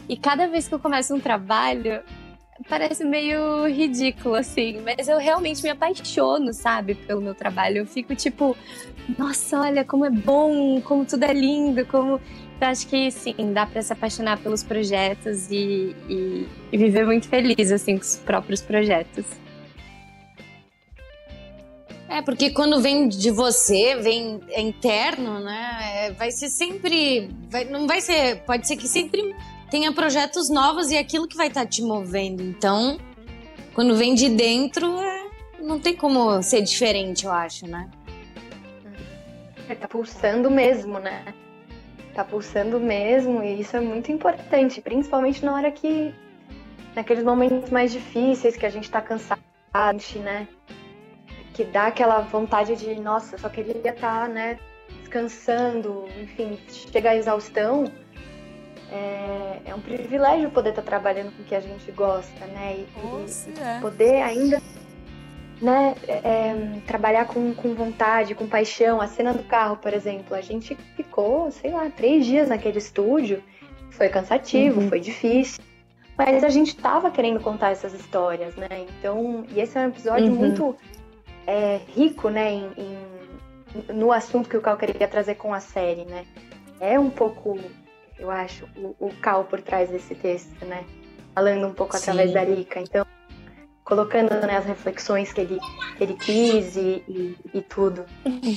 [0.08, 2.02] E cada vez que eu começo um trabalho,
[2.68, 4.80] parece meio ridículo, assim.
[4.82, 7.78] Mas eu realmente me apaixono, sabe, pelo meu trabalho.
[7.78, 8.56] Eu fico tipo,
[9.18, 12.20] nossa, olha como é bom, como tudo é lindo, como.
[12.56, 17.28] Então, acho que sim, dá pra se apaixonar pelos projetos e, e, e viver muito
[17.28, 19.24] feliz, assim, com os próprios projetos.
[22.14, 25.78] É, porque quando vem de você, vem é interno, né?
[25.82, 27.28] é, vai ser sempre.
[27.50, 28.36] vai- não vai ser.
[28.42, 29.34] Pode ser que sempre
[29.68, 32.40] tenha projetos novos e aquilo que vai estar te movendo.
[32.40, 32.98] Então,
[33.74, 35.26] quando vem de dentro, é,
[35.60, 37.90] não tem como ser diferente, eu acho, né?
[39.68, 41.24] É, Tá pulsando mesmo, né?
[42.14, 46.14] Tá pulsando mesmo e isso é muito importante, principalmente na hora que.
[46.94, 49.42] naqueles momentos mais difíceis que a gente tá cansado,
[50.22, 50.46] né?
[51.54, 54.58] Que dá aquela vontade de, nossa, só queria estar, né,
[55.00, 57.84] descansando, enfim, chega à exaustão.
[58.90, 62.76] É, é um privilégio poder estar trabalhando com o que a gente gosta, né?
[62.78, 63.80] E, Ou e- é.
[63.80, 64.60] poder ainda
[65.62, 69.00] né, é, trabalhar com, com vontade, com paixão.
[69.00, 73.42] A cena do carro, por exemplo, a gente ficou, sei lá, três dias naquele estúdio.
[73.90, 74.88] Foi cansativo, Uhum.
[74.88, 75.62] foi difícil.
[76.18, 78.68] Mas a gente tava querendo contar essas histórias, né?
[78.98, 80.34] Então, e esse é um episódio Uhum.
[80.38, 80.76] muito
[81.46, 86.04] é, rico, né, em, em- no assunto que o Cal queria trazer com a série,
[86.04, 86.24] né?
[86.80, 87.58] É um pouco,
[88.18, 90.84] eu acho, o, o Cal por trás desse texto, né?
[91.34, 92.02] Falando um pouco Sim.
[92.02, 92.80] através da Lika.
[92.80, 93.04] Então,
[93.84, 95.58] colocando né, as reflexões que ele,
[95.98, 98.04] que ele quis e, e, e tudo.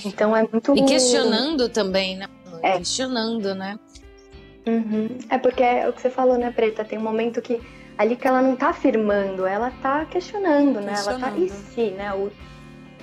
[0.05, 0.75] Então é muito.
[0.77, 2.27] E questionando também, né?
[2.61, 2.77] É.
[2.77, 3.77] Questionando, né?
[4.67, 5.17] Uhum.
[5.29, 6.83] É porque é o que você falou, né, Preta?
[6.83, 7.61] Tem um momento que
[7.97, 10.93] ali que ela não tá afirmando, ela tá questionando, né?
[10.97, 11.29] Ela tá.
[11.31, 11.73] E Questionando.
[11.73, 12.13] se, né?
[12.13, 12.31] O,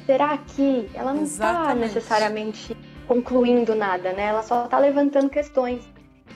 [0.07, 0.89] será que?
[0.95, 1.81] Ela não tá Exatamente.
[1.81, 2.77] necessariamente
[3.07, 4.27] concluindo nada, né?
[4.27, 5.87] Ela só tá levantando questões.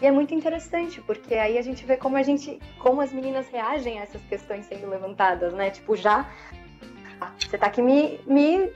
[0.01, 2.61] E é muito interessante, porque aí a gente vê como a gente.
[2.79, 5.71] como as meninas reagem a essas questões sendo levantadas, né?
[5.71, 6.29] Tipo, já.
[7.39, 8.21] Você tá aqui me.
[8.27, 8.71] me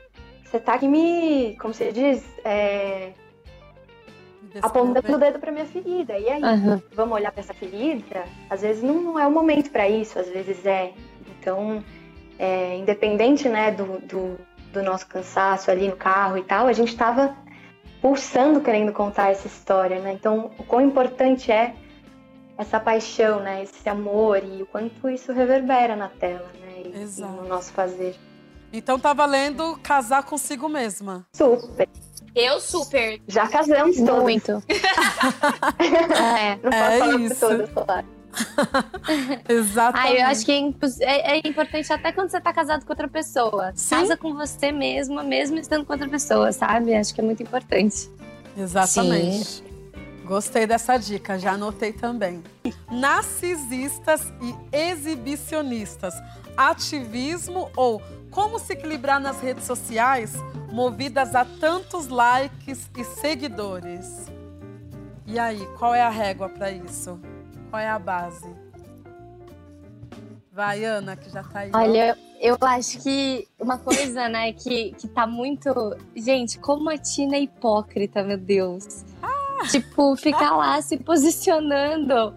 [0.44, 1.56] você tá aqui me.
[1.60, 2.24] Como se diz?
[2.44, 3.12] É,
[4.60, 6.18] apontando o dedo pra minha ferida.
[6.18, 6.42] E aí?
[6.42, 6.82] Aham.
[6.92, 10.28] vamos olhar para essa ferida, às vezes não, não é o momento para isso, às
[10.28, 10.92] vezes é.
[11.38, 11.82] Então,
[12.38, 14.38] é, independente né, do, do,
[14.72, 17.36] do nosso cansaço ali no carro e tal, a gente estava
[18.00, 20.12] pulsando querendo contar essa história, né?
[20.12, 21.74] Então, o quão importante é
[22.58, 23.62] essa paixão, né?
[23.62, 26.82] Esse amor e o quanto isso reverbera na tela, né?
[26.84, 28.16] E, e no nosso fazer.
[28.72, 31.26] Então tá valendo casar consigo mesma.
[31.34, 31.88] Super.
[32.34, 33.20] Eu super.
[33.28, 34.22] Já casamos todos.
[34.22, 34.62] Muito.
[35.78, 36.56] é.
[36.62, 37.34] Não posso É falar isso.
[37.34, 38.06] por todas, claro.
[39.48, 40.12] Exatamente.
[40.16, 40.66] Ah, eu acho que é,
[41.00, 43.72] é- é importante até quando você tá casado com outra pessoa.
[43.74, 43.96] Sim.
[43.96, 46.94] Casa com você mesma, mesmo estando com outra pessoa, sabe?
[46.94, 48.10] Acho que é muito importante.
[48.56, 49.62] Exatamente.
[50.24, 52.42] Gostei dessa dica, já anotei também.
[52.90, 56.14] Narcisistas e exibicionistas.
[56.56, 60.32] Ativismo ou como se equilibrar nas redes sociais
[60.70, 64.26] movidas a tantos likes e seguidores?
[65.26, 67.18] E aí, qual é a régua para isso?
[67.72, 68.46] Qual é a base?
[70.52, 71.70] Vai, Ana, que já tá aí.
[71.74, 75.70] Olha, eu acho que uma coisa, né, que, que tá muito.
[76.14, 79.06] Gente, como a Tina é hipócrita, meu Deus.
[79.70, 82.34] Tipo, ficar lá se posicionando.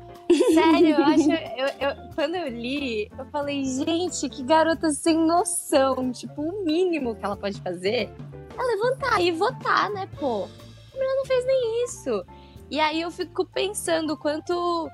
[0.54, 1.30] Sério, eu acho.
[1.58, 6.14] Eu, eu- quando eu li, eu falei, gente, que garota sem noção.
[6.14, 8.10] Tipo, o mínimo que ela pode fazer
[8.58, 10.46] é levantar e votar, né, pô?
[10.46, 12.26] A mulher não fez nem isso.
[12.72, 14.90] E aí eu fico pensando quanto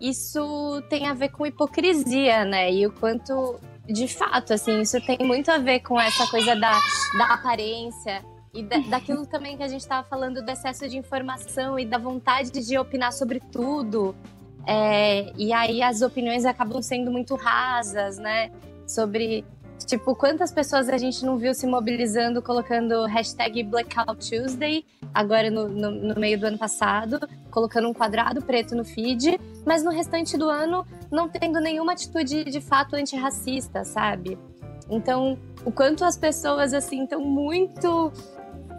[0.00, 2.72] isso tem a ver com hipocrisia, né?
[2.72, 6.72] E o quanto, de fato, assim, isso tem muito a ver com essa coisa da,
[7.18, 8.24] da aparência
[8.54, 11.98] e da- daquilo também que a gente estava falando do excesso de informação e da
[11.98, 14.14] vontade de opinar sobre tudo.
[14.66, 18.50] É, e aí as opiniões acabam sendo muito rasas, né?
[18.86, 19.44] Sobre,
[19.90, 25.68] tipo, quantas pessoas a gente não viu se mobilizando, colocando hashtag Blackout Tuesday, agora no,
[25.68, 27.18] no, no meio do ano passado,
[27.50, 32.44] colocando um quadrado preto no feed, mas no restante do ano não tendo nenhuma atitude
[32.44, 34.38] de fato antirracista, sabe?
[34.88, 38.12] Então, o quanto as pessoas, assim, estão muito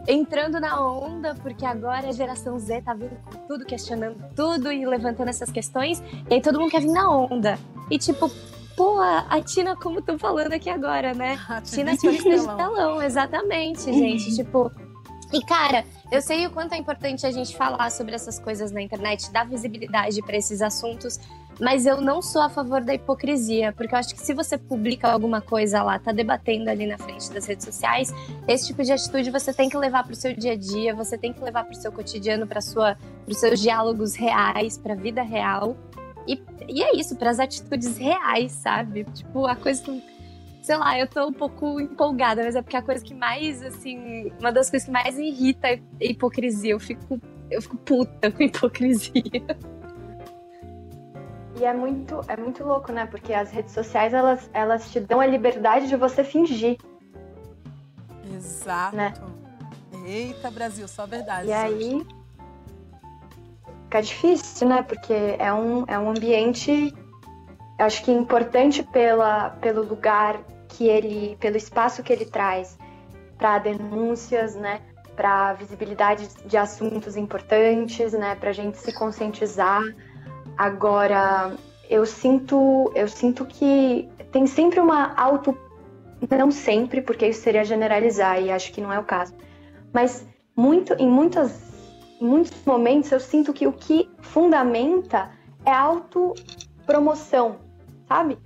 [0.07, 4.85] entrando na onda, porque agora a geração Z tá vindo com tudo, questionando tudo e
[4.85, 7.59] levantando essas questões, e aí todo mundo quer vir na onda.
[7.89, 8.31] E tipo,
[8.75, 11.39] pô, a a Tina, como estão falando aqui agora, né?
[11.65, 12.57] Tina Ativista de telão.
[12.57, 14.35] telão, exatamente, gente.
[14.35, 14.71] tipo.
[15.33, 18.81] E, cara, eu sei o quanto é importante a gente falar sobre essas coisas na
[18.81, 21.17] internet, dar visibilidade para esses assuntos,
[21.57, 25.09] mas eu não sou a favor da hipocrisia, porque eu acho que se você publica
[25.09, 28.13] alguma coisa lá, tá debatendo ali na frente das redes sociais,
[28.47, 31.31] esse tipo de atitude você tem que levar pro seu dia a dia, você tem
[31.31, 35.77] que levar pro seu cotidiano, para sua, pros seus diálogos reais, pra vida real.
[36.27, 36.35] E,
[36.67, 39.03] e é isso, pras atitudes reais, sabe?
[39.05, 40.11] Tipo, a coisa que
[40.61, 44.31] sei lá, eu tô um pouco empolgada, mas é porque a coisa que mais, assim,
[44.39, 46.71] uma das coisas que mais irrita é a hipocrisia.
[46.71, 49.11] Eu fico, eu fico puta com hipocrisia.
[51.59, 53.05] E é muito, é muito louco, né?
[53.05, 56.77] Porque as redes sociais, elas, elas te dão a liberdade de você fingir.
[58.35, 58.95] Exato.
[58.95, 59.13] Né?
[60.05, 61.47] Eita, Brasil, só verdade.
[61.47, 62.05] E aí
[63.91, 64.81] fica difícil, né?
[64.81, 66.95] Porque é um, é um ambiente,
[67.77, 70.39] acho que importante pela, pelo lugar
[70.69, 72.77] que ele, pelo espaço que ele traz
[73.37, 74.79] para denúncias, né?
[75.13, 78.33] Para visibilidade de assuntos importantes, né?
[78.35, 79.83] Para a gente se conscientizar.
[80.57, 81.53] Agora,
[81.89, 85.57] eu sinto, eu sinto que tem sempre uma auto,
[86.29, 89.35] não sempre, porque isso seria generalizar e acho que não é o caso.
[89.91, 90.25] Mas
[90.55, 91.70] muito, em muitas
[92.21, 95.31] muitos momentos eu sinto que o que fundamenta
[95.65, 97.57] é autopromoção,
[98.07, 98.37] sabe?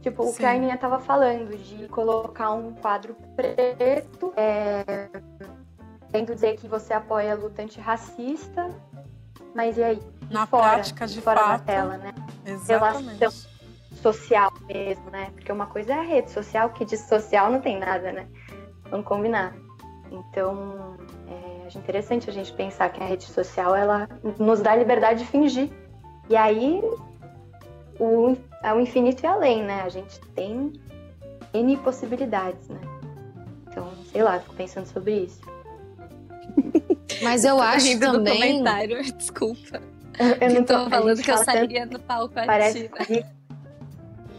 [0.00, 0.56] Tipo, o que a Sim.
[0.56, 5.08] Aninha tava falando, de colocar um quadro preto, é,
[6.10, 8.70] tendo dizer que você apoia a luta antirracista,
[9.54, 10.02] mas e aí?
[10.30, 11.64] E Na fora, prática, de fora da fato.
[11.64, 12.14] tela, né?
[12.46, 13.18] Exatamente.
[13.18, 13.50] Relação.
[14.00, 15.30] Social mesmo, né?
[15.34, 18.26] Porque uma coisa é a rede social, que de social não tem nada, né?
[18.90, 19.54] Vamos combinar.
[20.10, 20.96] Então,
[21.28, 24.08] é, acho interessante a gente pensar que a rede social, ela
[24.38, 25.70] nos dá a liberdade de fingir.
[26.28, 26.82] E aí,
[27.98, 29.82] o, é o infinito e além, né?
[29.82, 30.72] A gente tem
[31.54, 32.80] N possibilidades, né?
[33.68, 35.40] Então, sei lá, fico pensando sobre isso.
[37.22, 38.34] Mas eu acho do também.
[38.34, 39.80] comentário, desculpa.
[40.40, 42.90] Eu Eu tô a falando que eu sairia no palco a Parece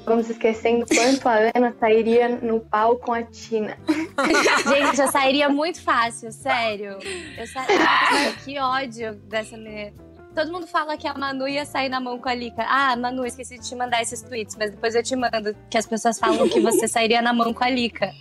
[0.05, 3.77] vamos esquecendo quanto a Ana sairia no pau com a Tina.
[4.67, 6.97] Gente, eu sairia muito fácil, sério.
[7.37, 7.77] Eu sairia.
[7.79, 9.93] Nossa, que ódio dessa mulher.
[10.33, 12.63] Todo mundo fala que a Manu ia sair na mão com a Lika.
[12.65, 15.55] Ah, Manu, esqueci de te mandar esses tweets, mas depois eu te mando.
[15.69, 18.11] Que as pessoas falam que você sairia na mão com a Lika.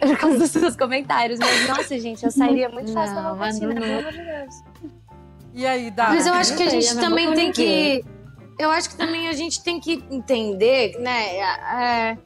[0.00, 1.38] Por causa dos seus comentários.
[1.38, 3.92] Mas, nossa, gente, eu sairia muito fácil na mão com a Não, Tina, Manu pelo
[3.92, 3.98] não.
[4.00, 4.54] amor de Deus.
[5.54, 6.08] E aí, Dá?
[6.10, 7.52] Mas eu acho que a não gente não também tem ninguém.
[8.02, 8.04] que.
[8.60, 11.38] Eu acho que também a gente tem que entender, né?
[11.38, 12.18] é,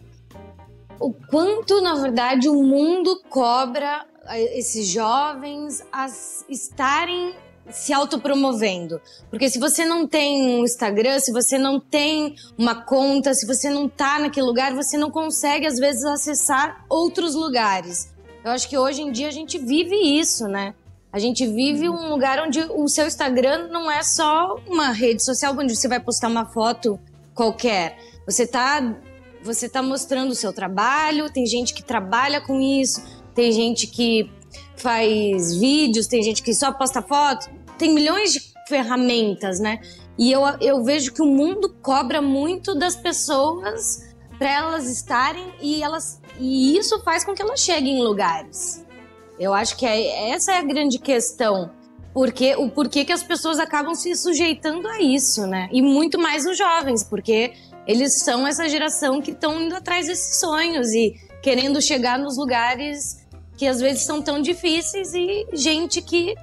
[0.98, 6.06] o quanto, na verdade, o mundo cobra eh, esses jovens a
[6.48, 7.36] estarem
[7.70, 9.00] se autopromovendo.
[9.30, 13.70] Porque se você não tem um Instagram, se você não tem uma conta, se você
[13.70, 18.12] não tá naquele lugar, você não consegue, às vezes, acessar outros lugares.
[18.44, 20.74] Eu acho que hoje em dia a gente vive isso, né?
[21.14, 25.54] A gente vive um lugar onde o seu Instagram não é só uma rede social
[25.56, 26.98] onde você vai postar uma foto
[27.32, 27.96] qualquer.
[28.26, 28.96] Você tá,
[29.40, 33.00] você tá mostrando o seu trabalho, tem gente que trabalha com isso,
[33.32, 34.28] tem gente que
[34.76, 37.48] faz vídeos, tem gente que só posta foto,
[37.78, 39.80] tem milhões de ferramentas, né?
[40.18, 44.02] E eu, eu vejo que o mundo cobra muito das pessoas
[44.36, 48.83] para elas estarem e elas e isso faz com que elas cheguem em lugares.
[49.38, 51.70] Eu acho que é, essa é a grande questão.
[52.12, 55.68] Porque, o porquê que as pessoas acabam se sujeitando a isso, né?
[55.72, 57.52] E muito mais os jovens, porque
[57.86, 63.24] eles são essa geração que estão indo atrás desses sonhos e querendo chegar nos lugares
[63.56, 66.34] que às vezes são tão difíceis e gente que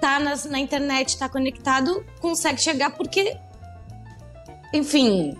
[0.00, 3.36] tá nas, na internet, tá conectado, consegue chegar porque,
[4.72, 5.36] enfim,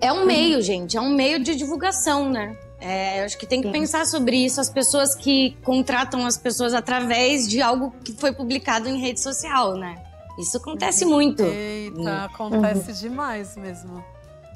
[0.00, 2.56] é um meio, gente, é um meio de divulgação, né?
[2.80, 3.72] É, eu acho que tem que Sim.
[3.72, 4.60] pensar sobre isso.
[4.60, 9.76] As pessoas que contratam as pessoas através de algo que foi publicado em rede social,
[9.76, 10.02] né?
[10.38, 11.10] Isso acontece uhum.
[11.10, 11.42] muito.
[11.42, 12.24] Eita, uhum.
[12.24, 12.96] acontece uhum.
[12.98, 14.04] demais mesmo.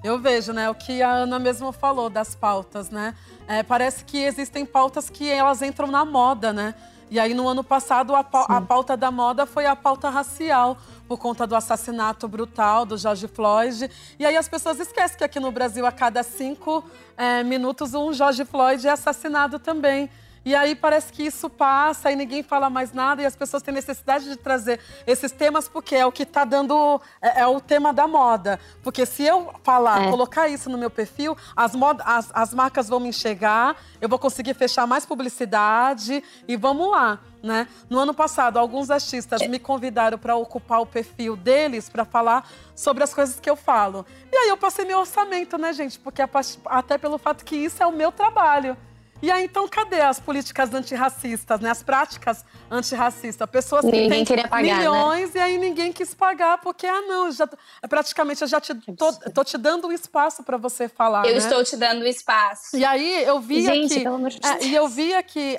[0.02, 3.14] Eu vejo, né, o que a Ana mesmo falou das pautas, né?
[3.46, 6.74] É, parece que existem pautas que elas entram na moda, né?
[7.10, 11.18] E aí, no ano passado, a, a pauta da moda foi a pauta racial, por
[11.18, 13.90] conta do assassinato brutal do George Floyd.
[14.16, 16.84] E aí as pessoas esquecem que aqui no Brasil, a cada cinco
[17.16, 20.08] é, minutos, um George Floyd é assassinado também.
[20.42, 23.74] E aí parece que isso passa e ninguém fala mais nada e as pessoas têm
[23.74, 27.92] necessidade de trazer esses temas porque é o que está dando é, é, o tema
[27.92, 28.58] da moda.
[28.82, 30.10] Porque se eu falar, é.
[30.10, 34.18] colocar isso no meu perfil, as, mod, as, as marcas vão me enxergar, eu vou
[34.18, 37.20] conseguir fechar mais publicidade e vamos lá.
[37.42, 37.68] Né?
[37.88, 43.02] No ano passado, alguns artistas me convidaram para ocupar o perfil deles para falar sobre
[43.02, 44.04] as coisas que eu falo.
[44.30, 45.98] E aí eu passei meu orçamento, né, gente?
[45.98, 46.22] Porque
[46.66, 48.76] até pelo fato que isso é o meu trabalho.
[49.22, 51.70] E aí, então, cadê as políticas antirracistas, né?
[51.70, 53.48] As práticas antirracistas?
[53.50, 54.78] Pessoas que ninguém têm pagar, né?
[54.78, 55.40] milhões né?
[55.40, 57.46] e aí ninguém quis pagar, porque, ah, não, já,
[57.88, 61.26] praticamente eu já te, tô, tô te dando um espaço para você falar.
[61.26, 61.38] Eu né?
[61.38, 62.76] estou te dando espaço.
[62.76, 64.00] E aí eu via Gente, que.
[64.00, 64.54] Pelo amor de Deus.
[64.54, 65.58] É, e eu via que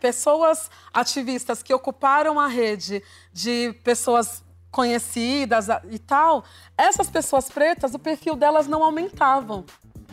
[0.00, 6.44] pessoas ativistas que ocuparam a rede de pessoas conhecidas e tal,
[6.76, 9.64] essas pessoas pretas, o perfil delas não aumentavam.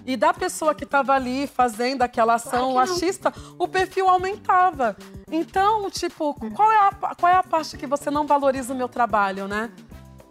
[0.06, 4.96] E da pessoa que estava ali fazendo aquela ação achista, o perfil aumentava.
[5.32, 8.88] Então, tipo, qual é, a, qual é a parte que você não valoriza o meu
[8.88, 9.72] trabalho, né?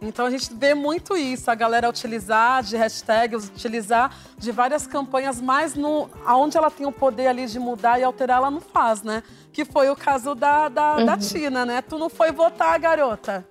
[0.00, 5.40] Então a gente vê muito isso, a galera utilizar de hashtags, utilizar de várias campanhas,
[5.40, 9.02] mas no, aonde ela tem o poder ali de mudar e alterar, ela não faz,
[9.02, 9.22] né?
[9.52, 11.06] Que foi o caso da, da, uhum.
[11.06, 11.80] da Tina, né?
[11.80, 13.46] Tu não foi votar, garota.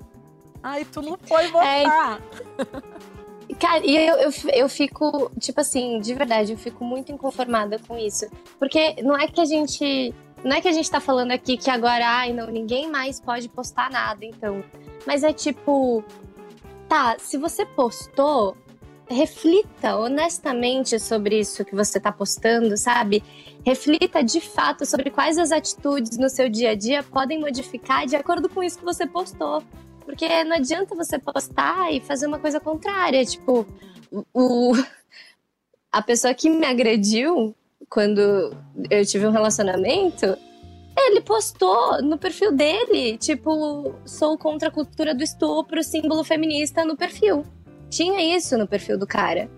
[0.61, 2.19] Ai, tu não foi é, votar.
[2.59, 3.03] É...
[3.60, 7.97] Cara, e eu, eu, eu fico, tipo assim, de verdade, eu fico muito inconformada com
[7.97, 8.26] isso.
[8.60, 10.14] Porque não é que a gente.
[10.43, 13.47] Não é que a gente tá falando aqui que agora, ai, não, ninguém mais pode
[13.47, 14.64] postar nada, então.
[15.06, 16.04] Mas é tipo.
[16.88, 18.56] Tá, se você postou,
[19.10, 23.24] reflita honestamente sobre isso que você tá postando, sabe?
[23.66, 28.16] Reflita de fato sobre quais as atitudes no seu dia a dia podem modificar de
[28.16, 29.64] acordo com isso que você postou.
[30.06, 33.26] Porque não adianta você postar e fazer uma coisa contrária.
[33.26, 33.66] Tipo,
[34.34, 34.74] o,
[35.91, 37.56] a pessoa que me agrediu
[37.89, 38.56] quando
[38.89, 40.38] eu tive um relacionamento,
[40.97, 46.95] ele postou no perfil dele, tipo, sou contra a cultura do estupro, símbolo feminista no
[46.95, 47.44] perfil.
[47.90, 49.49] Tinha isso no perfil do cara.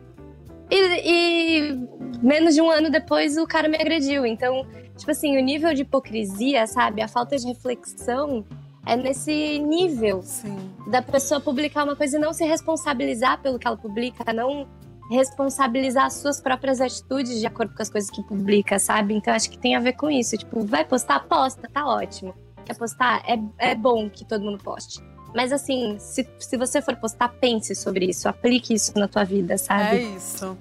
[0.69, 0.76] E,
[1.06, 1.88] e,
[2.22, 4.26] menos de um ano depois o cara me agrediu.
[4.26, 4.65] Então,
[4.98, 7.02] tipo assim, o nível de hipocrisia, sabe?
[7.02, 8.45] A falta de reflexão
[8.86, 10.57] é nesse nível Sim.
[10.90, 14.68] da pessoa publicar uma coisa e não se responsabilizar pelo que ela publica, não
[15.10, 19.14] responsabilizar as suas próprias atitudes de acordo com as coisas que publica, sabe?
[19.14, 20.38] Então acho que tem a ver com isso.
[20.38, 21.20] Tipo, vai postar?
[21.28, 22.34] Posta, tá ótimo.
[22.66, 23.24] Quer postar?
[23.28, 24.99] É, é bom que todo mundo poste.
[25.36, 29.57] Mas assim, se, se você for postar, pense sobre isso, aplique isso na tua vida,
[29.57, 29.98] sabe?
[29.98, 30.57] É isso.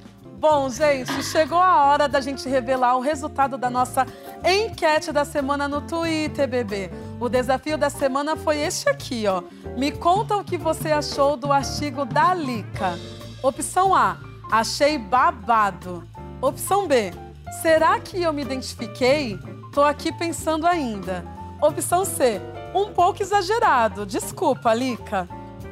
[0.47, 4.07] Bom, gente, chegou a hora da gente revelar o resultado da nossa
[4.45, 6.91] enquete da semana no Twitter, bebê.
[7.19, 9.43] O desafio da semana foi este aqui, ó.
[9.75, 12.99] Me conta o que você achou do artigo da Lica.
[13.43, 14.19] Opção A,
[14.53, 16.07] achei babado.
[16.43, 17.15] Opção B,
[17.63, 19.39] será que eu me identifiquei?
[19.73, 21.25] Tô aqui pensando ainda.
[21.59, 22.39] Opção C,
[22.75, 24.05] um pouco exagerado.
[24.05, 25.27] Desculpa, Lica.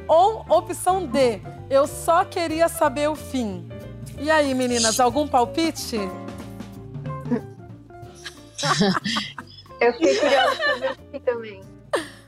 [0.07, 3.71] Ou opção D, eu só queria saber o fim.
[4.23, 5.97] E aí, meninas, algum palpite?
[9.81, 11.61] Eu fiquei curiosa aqui também.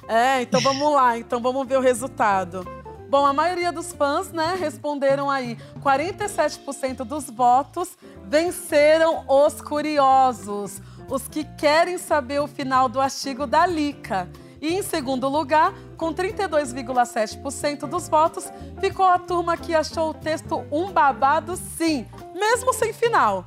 [0.06, 2.68] É, então vamos lá, então vamos ver o resultado.
[3.08, 5.58] Bom, a maioria dos fãs, né, responderam aí.
[5.82, 13.66] 47% dos votos venceram os curiosos, os que querem saber o final do artigo da
[13.66, 14.28] Lica.
[14.62, 20.64] E em segundo lugar, com 32,7% dos votos, ficou a turma que achou o texto
[20.72, 23.46] um babado sim, mesmo sem final.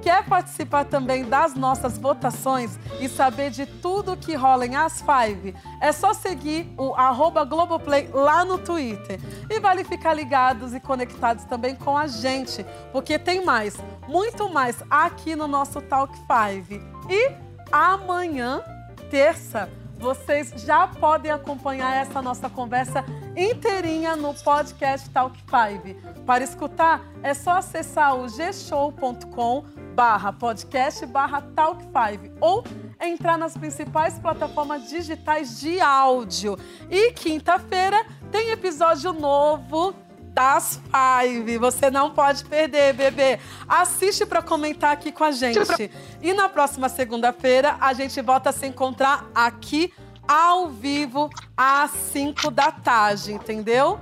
[0.00, 5.54] Quer participar também das nossas votações e saber de tudo que rola em As Five?
[5.80, 9.20] É só seguir o arroba Globoplay lá no Twitter.
[9.50, 13.76] E vale ficar ligados e conectados também com a gente, porque tem mais,
[14.06, 16.80] muito mais aqui no nosso Talk Five.
[17.10, 17.32] E
[17.72, 18.62] amanhã,
[19.10, 19.68] terça,
[19.98, 23.04] vocês já podem acompanhar essa nossa conversa
[23.36, 26.22] inteirinha no podcast Talk 5.
[26.24, 29.64] Para escutar, é só acessar o gshow.com
[29.94, 32.64] barra podcast barra Talk 5 ou
[33.00, 36.56] entrar nas principais plataformas digitais de áudio.
[36.88, 39.94] E quinta-feira tem episódio novo
[40.38, 41.58] das Five.
[41.58, 43.40] Você não pode perder, bebê.
[43.68, 45.90] Assiste para comentar aqui com a gente.
[46.22, 49.92] E na próxima segunda-feira a gente volta a se encontrar aqui
[50.28, 53.98] ao vivo às 5 da tarde, entendeu?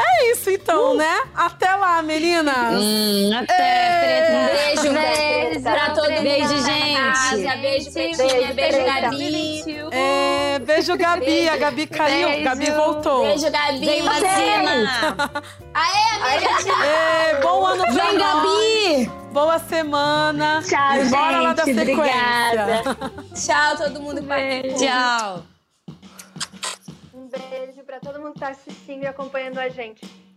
[0.00, 1.22] É isso então, né?
[1.34, 2.74] Até lá, meninas.
[2.80, 4.74] Hum, até, É.
[4.76, 7.58] Beijo, beijo pra todo mundo Beijo, gente.
[7.60, 8.54] Beijo, Pretinha.
[8.54, 9.64] Beijo, Gabi.
[9.90, 11.48] É, beijo, Gabi.
[11.48, 12.28] A Gabi caiu.
[12.28, 12.44] Beijo.
[12.44, 13.22] Gabi voltou.
[13.24, 13.78] Beijo, Gabi.
[13.80, 15.08] Vem vacina.
[15.74, 16.84] Aê, amiga.
[16.86, 18.34] É, bom ano pra Vem, nós.
[18.34, 19.10] Gabi.
[19.32, 20.62] Boa semana.
[20.66, 21.78] Tchau, E bora lá da gente.
[21.78, 22.02] sequência.
[22.02, 22.82] Obrigada.
[23.34, 24.22] Tchau, todo mundo.
[24.22, 24.78] participou.
[24.78, 25.42] Tchau.
[27.14, 30.27] Um beijo pra todo mundo que tá assistindo e acompanhando a gente.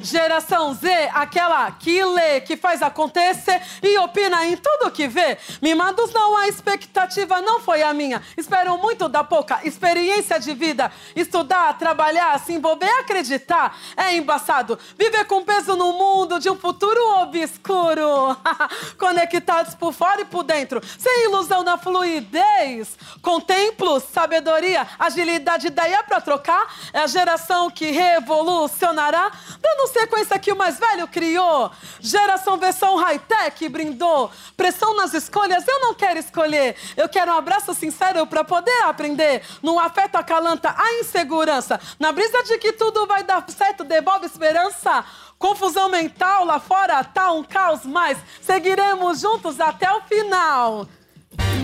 [0.00, 5.36] Geração Z, aquela que lê, que faz acontecer e opina em tudo que vê.
[5.60, 8.22] Mimados não, a expectativa não foi a minha.
[8.36, 10.92] Espero muito da pouca experiência de vida.
[11.16, 13.76] Estudar, trabalhar, se envolver, acreditar.
[13.96, 14.78] É embaçado.
[14.96, 18.36] Viver com peso no mundo de um futuro obscuro.
[18.96, 20.80] Conectados por fora e por dentro.
[20.96, 22.96] Sem ilusão na fluidez.
[23.20, 26.72] Contemplo, sabedoria, agilidade, ideia pra trocar.
[26.92, 29.32] É a geração que revolucionará.
[29.60, 31.70] Dando sequência que o mais velho criou.
[32.00, 34.30] Geração versão high-tech brindou.
[34.56, 36.76] Pressão nas escolhas, eu não quero escolher.
[36.96, 39.42] Eu quero um abraço sincero pra poder aprender.
[39.62, 41.80] No afeto acalanta a insegurança.
[41.98, 45.04] Na brisa de que tudo vai dar certo, devolve esperança.
[45.38, 50.86] Confusão mental lá fora tá um caos, mas seguiremos juntos até o final.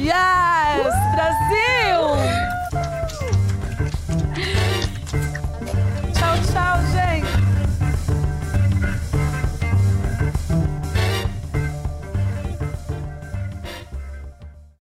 [0.00, 0.44] Yeah!